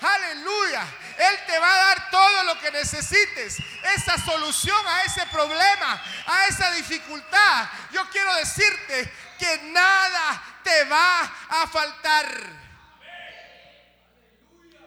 [0.00, 0.86] Aleluya.
[1.18, 3.58] Él te va a dar todo lo que necesites.
[3.96, 7.68] Esa solución a ese problema, a esa dificultad.
[7.92, 12.68] Yo quiero decirte que nada te va a faltar.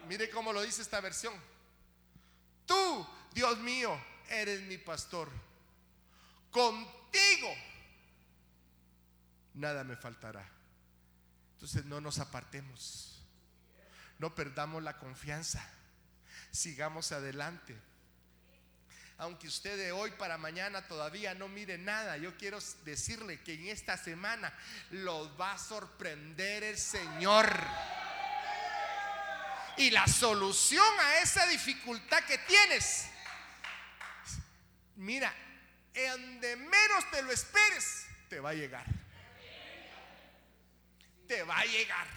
[0.08, 1.34] Mire cómo lo dice esta versión.
[2.66, 5.30] Tú, Dios mío, eres mi pastor.
[6.52, 7.56] Contigo
[9.54, 10.48] nada me faltará.
[11.54, 13.24] Entonces no nos apartemos.
[14.18, 15.64] No perdamos la confianza.
[16.52, 17.78] Sigamos adelante.
[19.18, 23.68] Aunque usted de hoy para mañana todavía no mire nada, yo quiero decirle que en
[23.68, 24.52] esta semana
[24.90, 27.48] los va a sorprender el Señor.
[29.78, 33.08] Y la solución a esa dificultad que tienes,
[34.96, 35.32] mira,
[35.94, 39.01] en de menos te lo esperes, te va a llegar.
[41.32, 42.08] Te va a llegar.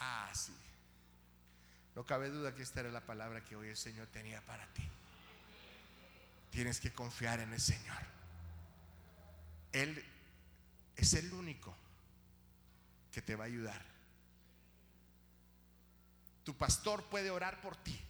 [0.00, 0.52] Ah, sí.
[1.94, 4.82] No cabe duda que esta era la palabra que hoy el Señor tenía para ti.
[6.50, 8.02] Tienes que confiar en el Señor.
[9.70, 10.04] Él
[10.96, 11.72] es el único
[13.12, 13.80] que te va a ayudar.
[16.42, 18.00] Tu pastor puede orar por ti.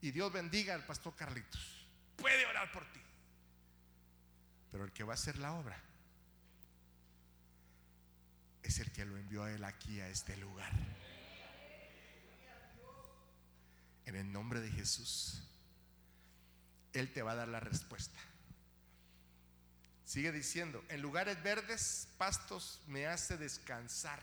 [0.00, 1.88] Y Dios bendiga al pastor Carlitos.
[2.18, 3.00] Puede orar por ti.
[4.74, 5.80] Pero el que va a hacer la obra
[8.64, 10.72] es el que lo envió a él aquí a este lugar.
[14.04, 15.44] En el nombre de Jesús,
[16.92, 18.18] Él te va a dar la respuesta.
[20.04, 24.20] Sigue diciendo, en lugares verdes, pastos me hace descansar.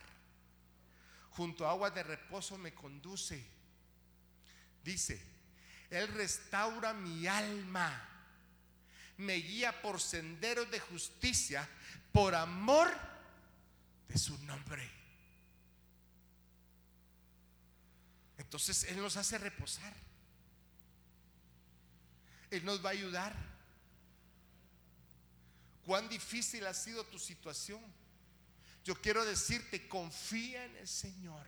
[1.29, 3.41] Junto a aguas de reposo me conduce.
[4.83, 5.25] Dice,
[5.89, 8.10] Él restaura mi alma.
[9.21, 11.69] Me guía por senderos de justicia,
[12.11, 12.91] por amor
[14.07, 14.89] de su nombre.
[18.39, 19.93] Entonces Él nos hace reposar.
[22.49, 23.35] Él nos va a ayudar.
[25.85, 27.79] Cuán difícil ha sido tu situación.
[28.83, 31.45] Yo quiero decirte, confía en el Señor.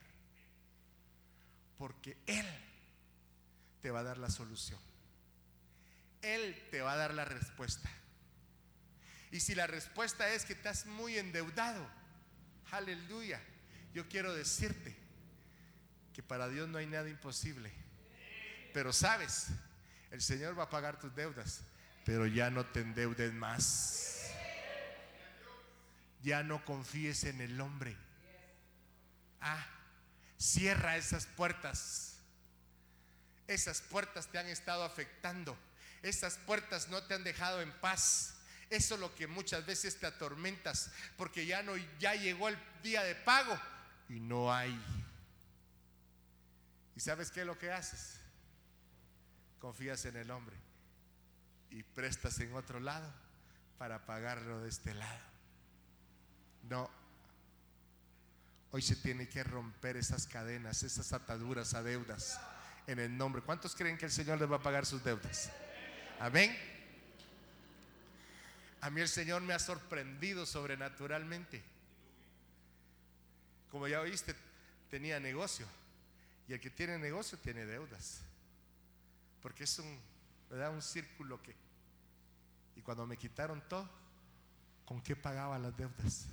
[1.80, 2.46] Porque Él
[3.82, 4.93] te va a dar la solución.
[6.24, 7.90] Él te va a dar la respuesta.
[9.32, 11.88] Y si la respuesta es que estás muy endeudado,
[12.74, 13.40] Aleluya.
[13.94, 14.96] Yo quiero decirte
[16.12, 17.72] que para Dios no hay nada imposible.
[18.74, 19.50] Pero sabes,
[20.10, 21.62] el Señor va a pagar tus deudas,
[22.04, 24.32] pero ya no te endeudes más.
[26.24, 27.96] Ya no confíes en el hombre.
[29.40, 29.64] Ah,
[30.40, 32.18] cierra esas puertas.
[33.46, 35.56] Esas puertas te han estado afectando.
[36.04, 38.36] Esas puertas no te han dejado en paz.
[38.70, 43.04] Eso es lo que muchas veces te atormentas, porque ya no ya llegó el día
[43.04, 43.58] de pago
[44.10, 44.78] y no hay.
[46.96, 48.20] ¿Y sabes qué es lo que haces?
[49.60, 50.56] Confías en el hombre
[51.70, 53.12] y prestas en otro lado
[53.78, 55.24] para pagarlo de este lado.
[56.64, 56.90] No.
[58.72, 62.40] Hoy se tiene que romper esas cadenas, esas ataduras a deudas
[62.88, 63.42] en el nombre.
[63.42, 65.52] ¿Cuántos creen que el Señor les va a pagar sus deudas?
[66.20, 66.56] Amén.
[68.82, 71.64] A mí el Señor me ha sorprendido sobrenaturalmente.
[73.72, 74.36] Como ya oíste,
[74.90, 75.66] tenía negocio.
[76.48, 78.22] Y el que tiene negocio tiene deudas.
[79.42, 80.00] Porque es un,
[80.50, 81.56] un círculo que...
[82.76, 83.90] Y cuando me quitaron todo,
[84.86, 86.26] ¿con qué pagaba las deudas?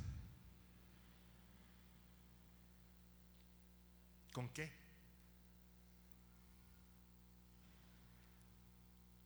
[4.33, 4.80] ¿Con qué?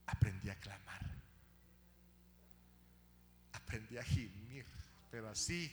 [0.06, 1.04] Aprendí a clamar
[3.74, 4.64] aprendí a gimir,
[5.10, 5.72] pero así,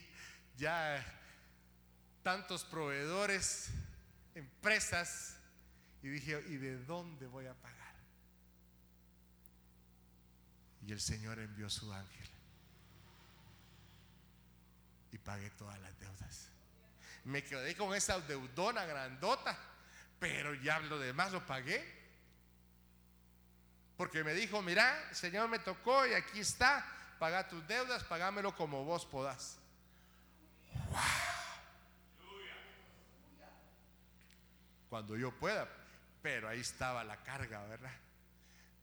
[0.56, 1.04] ya
[2.24, 3.68] tantos proveedores,
[4.34, 5.36] empresas,
[6.02, 7.94] y dije, ¿y de dónde voy a pagar?
[10.84, 12.28] Y el Señor envió su ángel.
[15.12, 16.48] Y pagué todas las deudas.
[17.24, 19.56] Me quedé con esa deudona grandota,
[20.18, 22.01] pero ya lo demás lo pagué.
[23.96, 26.84] Porque me dijo, mira, Señor me tocó y aquí está,
[27.18, 29.58] paga tus deudas, pagámelo como vos podás.
[34.88, 35.68] Cuando yo pueda,
[36.22, 37.94] pero ahí estaba la carga, ¿verdad?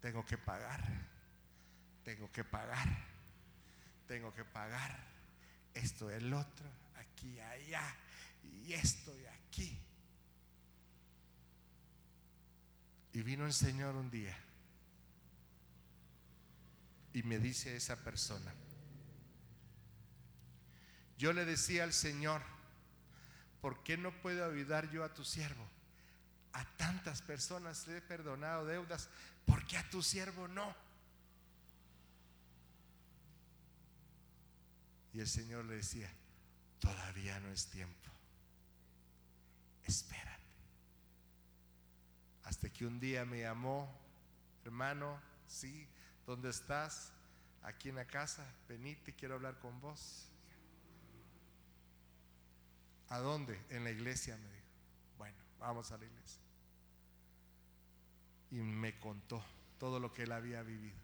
[0.01, 0.82] Tengo que pagar,
[2.03, 2.88] tengo que pagar,
[4.07, 4.97] tengo que pagar
[5.74, 6.66] esto, el otro,
[6.97, 7.95] aquí, allá,
[8.43, 9.80] y esto y aquí.
[13.14, 14.38] Y vino el Señor un día
[17.14, 18.53] y me dice esa persona,
[21.18, 22.41] yo le decía al Señor,
[23.62, 25.68] ¿por qué no puedo ayudar yo a tu siervo?
[26.53, 29.10] A tantas personas le he perdonado deudas,
[29.45, 30.74] ¿por qué a tu siervo no?
[35.14, 36.10] Y el Señor le decía,
[36.80, 38.10] todavía no es tiempo,
[39.84, 40.30] espérate.
[42.45, 43.93] Hasta que un día me llamó,
[44.64, 45.88] hermano, sí,
[46.30, 47.11] ¿dónde estás?
[47.63, 50.30] Aquí en la casa, venite, quiero hablar con vos.
[53.07, 53.59] ¿A dónde?
[53.69, 54.67] En la iglesia, me dijo.
[55.17, 56.39] Bueno, vamos a la iglesia.
[58.51, 59.43] Y me contó
[59.80, 60.99] todo lo que él había vivido.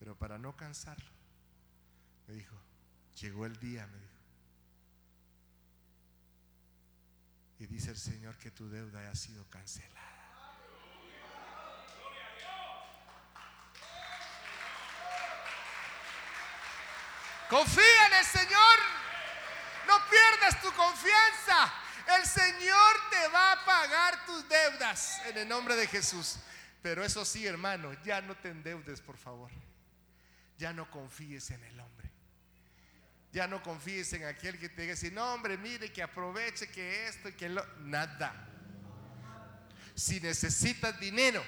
[0.00, 1.10] Pero para no cansarlo,
[2.26, 2.56] me dijo,
[3.20, 4.14] llegó el día, me dijo.
[7.60, 10.13] Y dice el Señor que tu deuda ha sido cancelada.
[17.54, 18.78] Confía en el Señor.
[19.86, 21.72] No pierdas tu confianza.
[22.18, 26.38] El Señor te va a pagar tus deudas en el nombre de Jesús.
[26.82, 29.52] Pero eso sí, hermano, ya no te endeudes, por favor.
[30.58, 32.10] Ya no confíes en el hombre.
[33.30, 37.06] Ya no confíes en aquel que te diga, si no, hombre, mire que aproveche que
[37.06, 37.64] esto y que lo.
[37.82, 38.34] Nada.
[39.94, 41.44] Si necesitas dinero,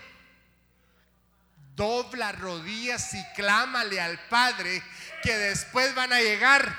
[1.76, 4.82] dobla rodillas y clámale al Padre
[5.22, 6.74] que después van a llegar.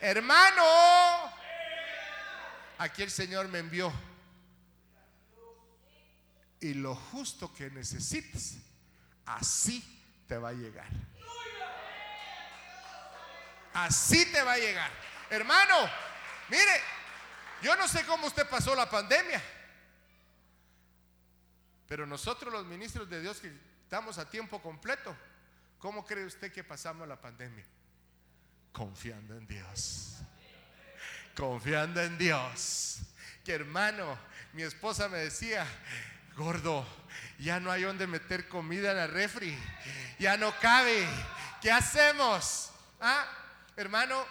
[0.00, 0.64] Hermano,
[2.78, 3.92] aquí el Señor me envió.
[6.60, 8.56] Y lo justo que necesites,
[9.24, 9.82] así
[10.28, 10.88] te va a llegar.
[13.72, 14.90] Así te va a llegar.
[15.30, 15.76] Hermano,
[16.48, 16.82] mire,
[17.62, 19.40] yo no sé cómo usted pasó la pandemia.
[21.90, 25.12] Pero nosotros los ministros de Dios que estamos a tiempo completo,
[25.80, 27.64] ¿cómo cree usted que pasamos la pandemia?
[28.70, 30.18] Confiando en Dios.
[31.36, 33.00] Confiando en Dios.
[33.44, 34.16] Que hermano,
[34.52, 35.66] mi esposa me decía,
[36.36, 36.86] gordo,
[37.40, 39.58] ya no hay donde meter comida en la refri.
[40.20, 41.04] Ya no cabe.
[41.60, 42.70] ¿Qué hacemos?
[43.00, 43.26] Ah,
[43.74, 44.24] hermano,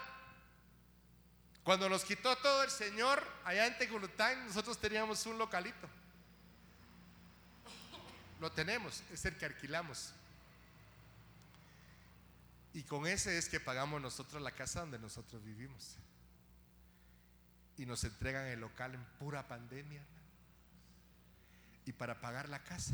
[1.65, 5.98] cuando nos quitó todo el Señor allá en Tecurután, nosotros teníamos un localito.
[8.39, 10.13] Lo tenemos, es el que alquilamos.
[12.73, 15.95] Y con ese es que pagamos nosotros la casa donde nosotros vivimos.
[17.77, 20.01] Y nos entregan el local en pura pandemia.
[21.85, 22.93] Y para pagar la casa.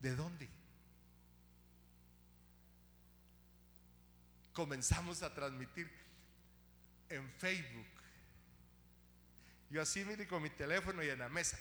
[0.00, 0.48] ¿De dónde?
[4.52, 5.90] Comenzamos a transmitir
[7.08, 7.86] en Facebook.
[9.70, 11.58] Yo así mire con mi teléfono y en la mesa.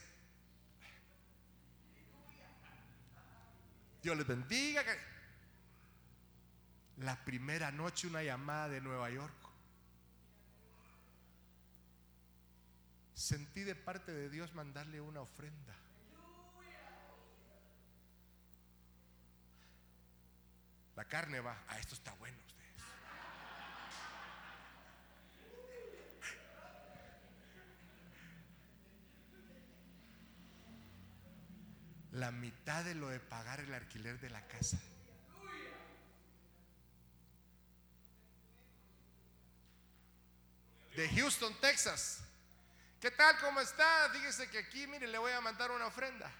[4.02, 4.84] Dios les bendiga.
[6.98, 9.34] La primera noche una llamada de Nueva York.
[13.14, 15.76] Sentí de parte de Dios mandarle una ofrenda.
[20.96, 22.58] La carne va, a esto está bueno ustedes.
[32.12, 34.80] La mitad de lo de pagar el alquiler de la casa.
[40.96, 42.22] De Houston, Texas.
[43.00, 43.38] ¿Qué tal?
[43.40, 44.10] ¿Cómo está?
[44.12, 46.32] Fíjese que aquí, mire, le voy a mandar una ofrenda.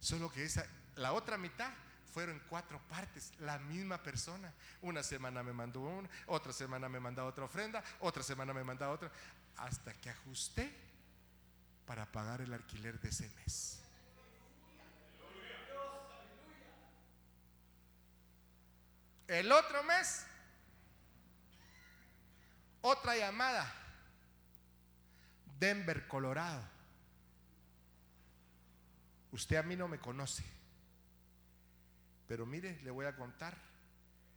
[0.00, 1.70] Solo que esa, la otra mitad
[2.12, 4.52] fueron cuatro partes, la misma persona.
[4.82, 8.90] Una semana me mandó una, otra semana me mandó otra ofrenda, otra semana me mandó
[8.90, 9.10] otra,
[9.60, 10.72] hasta que ajusté
[11.86, 13.78] para pagar el alquiler de ese mes.
[19.28, 20.26] El otro mes,
[22.80, 23.72] otra llamada.
[25.58, 26.62] Denver, Colorado.
[29.30, 30.42] Usted a mí no me conoce.
[32.26, 33.56] Pero mire, le voy a contar.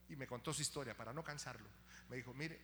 [0.09, 1.67] Y me contó su historia para no cansarlo.
[2.09, 2.59] Me dijo, mire,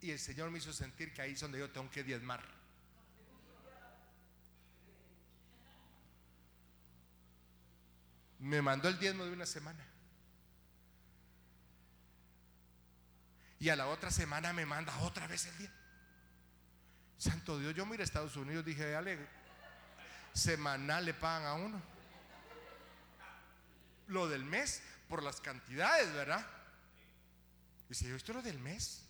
[0.00, 2.42] y el Señor me hizo sentir que ahí es donde yo tengo que diezmar.
[8.38, 9.84] Me mandó el diezmo de una semana.
[13.58, 15.76] Y a la otra semana me manda otra vez el diezmo.
[17.18, 19.18] Santo Dios, yo mira a Estados Unidos, dije, dale,
[20.34, 21.82] semanal le pagan a uno.
[24.08, 26.46] Lo del mes, por las cantidades, ¿verdad?
[27.88, 29.05] Dice, yo esto es lo del mes.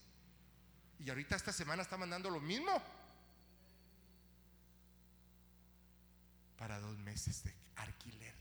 [1.00, 2.82] Y ahorita esta semana está mandando lo mismo.
[6.58, 8.34] Para dos meses de alquiler.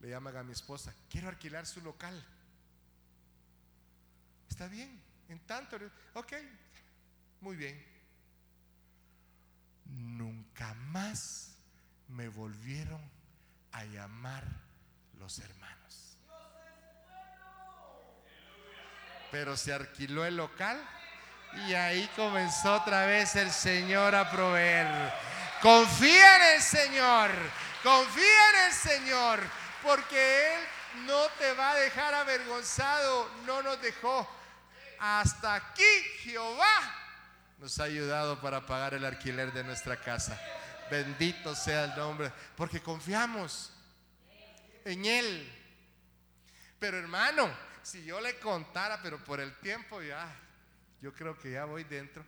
[0.00, 2.24] Le llaman a mi esposa, quiero alquilar su local.
[4.48, 5.76] Está bien, en tanto,
[6.14, 6.32] ok,
[7.40, 7.84] muy bien.
[9.84, 11.56] Nunca más
[12.08, 13.00] me volvieron
[13.72, 14.44] a llamar
[15.18, 15.75] los hermanos.
[19.30, 20.80] Pero se alquiló el local
[21.66, 24.86] y ahí comenzó otra vez el Señor a proveer.
[25.62, 27.30] Confía en el Señor,
[27.82, 29.40] confía en el Señor,
[29.82, 30.60] porque Él
[31.06, 34.28] no te va a dejar avergonzado, no nos dejó.
[34.98, 37.06] Hasta aquí Jehová
[37.58, 40.38] nos ha ayudado para pagar el alquiler de nuestra casa.
[40.90, 43.72] Bendito sea el nombre, porque confiamos
[44.84, 45.52] en Él.
[46.78, 47.50] Pero hermano,
[47.86, 50.28] si yo le contara, pero por el tiempo ya,
[51.00, 52.24] yo creo que ya voy dentro.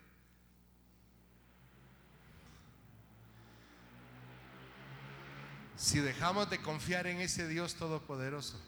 [5.76, 8.60] Si dejamos de confiar en ese Dios todopoderoso,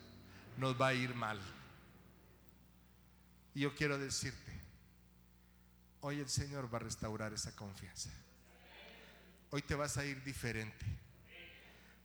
[0.57, 1.41] nos va a ir mal.
[3.55, 4.53] Y yo quiero decirte,
[6.01, 8.11] hoy el Señor va a restaurar esa confianza.
[9.51, 10.87] Hoy te vas a ir diferente.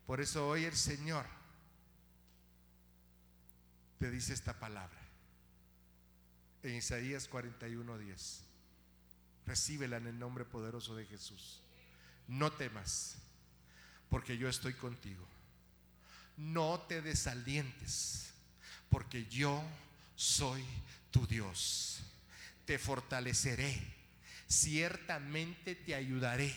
[0.06, 1.26] Por eso hoy el Señor
[4.00, 5.00] te dice esta palabra.
[6.64, 8.42] En Isaías 41:10.
[9.46, 11.62] Recíbela en el nombre poderoso de Jesús.
[12.28, 13.18] No temas,
[14.10, 15.28] porque yo estoy contigo.
[16.38, 18.32] No te desalientes,
[18.90, 19.64] porque yo
[20.16, 20.66] soy
[21.12, 22.02] tu Dios.
[22.66, 23.80] Te fortaleceré,
[24.48, 26.54] ciertamente te ayudaré.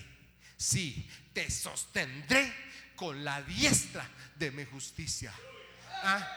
[0.57, 2.51] Sí, te sostendré
[2.95, 5.33] con la diestra de mi justicia.
[6.03, 6.27] Ah,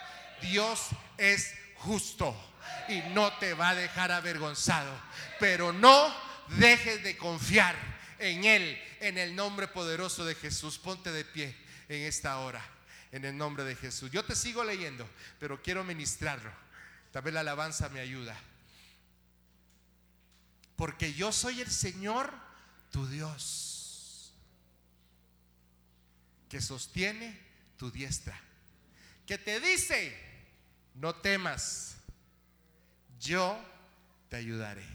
[0.43, 2.37] Dios es justo
[2.89, 4.93] y no te va a dejar avergonzado.
[5.39, 6.15] Pero no
[6.59, 7.75] dejes de confiar
[8.19, 10.79] en Él, en el nombre poderoso de Jesús.
[10.79, 11.57] Ponte de pie
[11.89, 12.63] en esta hora,
[13.11, 14.11] en el nombre de Jesús.
[14.11, 16.53] Yo te sigo leyendo, pero quiero ministrarlo.
[17.11, 18.37] Tal vez la alabanza me ayuda.
[20.77, 22.33] Porque yo soy el Señor,
[22.91, 24.33] tu Dios,
[26.49, 27.39] que sostiene
[27.77, 28.39] tu diestra,
[29.27, 30.32] que te dice,
[30.95, 31.97] no temas,
[33.19, 33.59] yo
[34.29, 34.87] te ayudaré.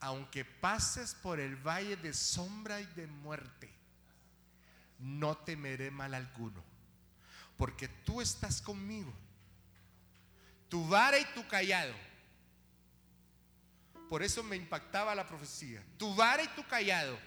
[0.00, 3.68] Aunque pases por el valle de sombra y de muerte,
[4.98, 6.62] no temeré mal alguno,
[7.56, 9.12] porque tú estás conmigo
[10.68, 11.94] tu vara y tu callado.
[14.08, 15.82] Por eso me impactaba la profecía.
[15.98, 17.18] Tu vara y tu callado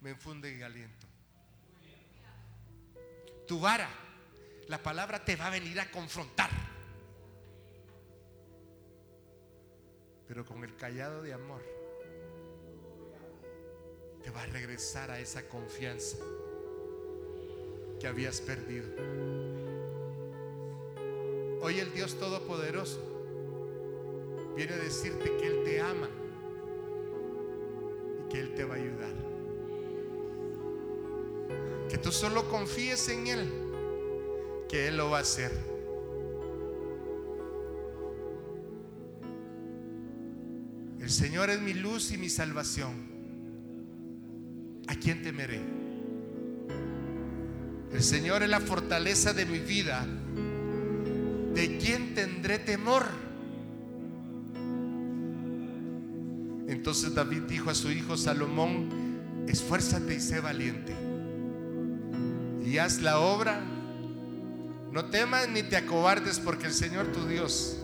[0.00, 1.06] me infunden aliento.
[3.46, 3.88] Tu vara,
[4.68, 6.50] la palabra te va a venir a confrontar.
[10.26, 11.62] Pero con el callado de amor,
[14.22, 16.18] te va a regresar a esa confianza
[17.98, 18.88] que habías perdido.
[21.62, 23.00] Hoy el Dios Todopoderoso
[24.54, 26.08] viene a decirte que Él te ama
[28.18, 29.14] y que Él te va a ayudar.
[31.88, 33.67] Que tú solo confíes en Él,
[34.68, 35.52] que Él lo va a hacer.
[41.00, 43.08] El Señor es mi luz y mi salvación.
[44.88, 45.60] ¿A quién temeré?
[47.92, 50.06] El Señor es la fortaleza de mi vida.
[51.54, 53.04] ¿De quién tendré temor?
[56.68, 58.90] Entonces David dijo a su hijo Salomón,
[59.48, 60.94] esfuérzate y sé valiente.
[62.64, 63.77] Y haz la obra.
[64.98, 67.76] No temas ni te acobardes porque el Señor tu Dios,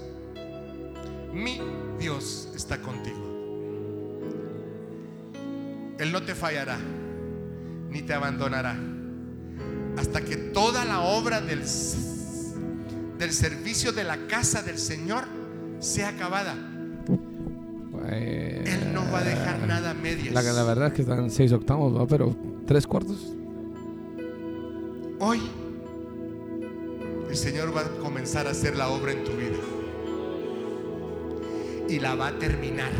[1.32, 1.60] mi
[1.96, 3.20] Dios, está contigo.
[5.96, 6.76] Él no te fallará,
[7.88, 8.76] ni te abandonará.
[9.96, 15.22] hasta que toda la obra del, del servicio de la casa del Señor
[15.78, 16.56] sea acabada.
[18.08, 20.34] Eh, Él no va a dejar nada a medias.
[20.34, 22.08] La, la verdad es que están seis octavos, ¿no?
[22.08, 22.34] pero
[22.66, 23.36] tres cuartos.
[25.20, 25.40] Hoy
[27.34, 29.58] el Señor va a comenzar a hacer la obra en tu vida.
[31.88, 32.92] Y la va a terminar.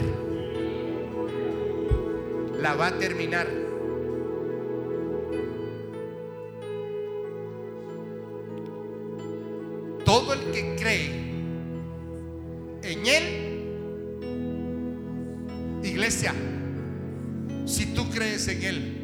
[2.60, 3.46] La va a terminar.
[10.04, 11.10] Todo el que cree
[12.82, 13.22] en Él,
[15.84, 16.34] iglesia,
[17.66, 18.96] si tú crees en Él,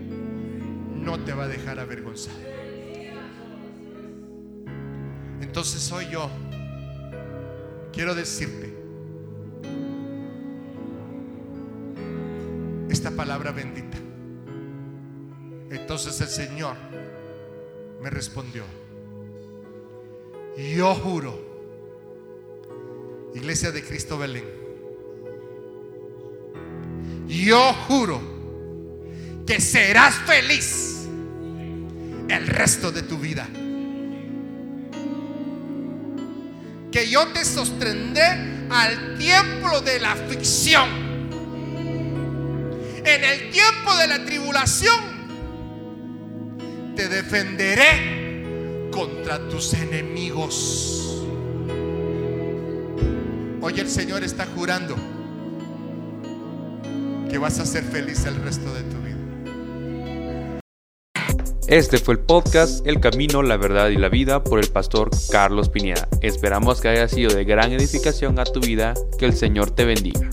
[0.96, 2.59] no te va a dejar avergonzado.
[5.60, 6.30] Entonces hoy yo
[7.92, 8.72] quiero decirte
[12.88, 13.98] esta palabra bendita.
[15.70, 16.76] Entonces el Señor
[18.00, 18.64] me respondió,
[20.56, 21.38] yo juro,
[23.34, 24.46] Iglesia de Cristo Belén,
[27.28, 28.18] yo juro
[29.46, 31.06] que serás feliz
[32.30, 33.46] el resto de tu vida.
[37.00, 40.86] Que yo te sostendré al tiempo de la aflicción.
[43.02, 45.00] En el tiempo de la tribulación
[46.94, 51.24] te defenderé contra tus enemigos.
[53.62, 54.94] Hoy el Señor está jurando
[57.30, 59.19] que vas a ser feliz el resto de tu vida.
[61.70, 65.68] Este fue el podcast El Camino, la Verdad y la Vida por el pastor Carlos
[65.68, 66.08] Pineda.
[66.20, 68.92] Esperamos que haya sido de gran edificación a tu vida.
[69.20, 70.28] Que el Señor te bendiga.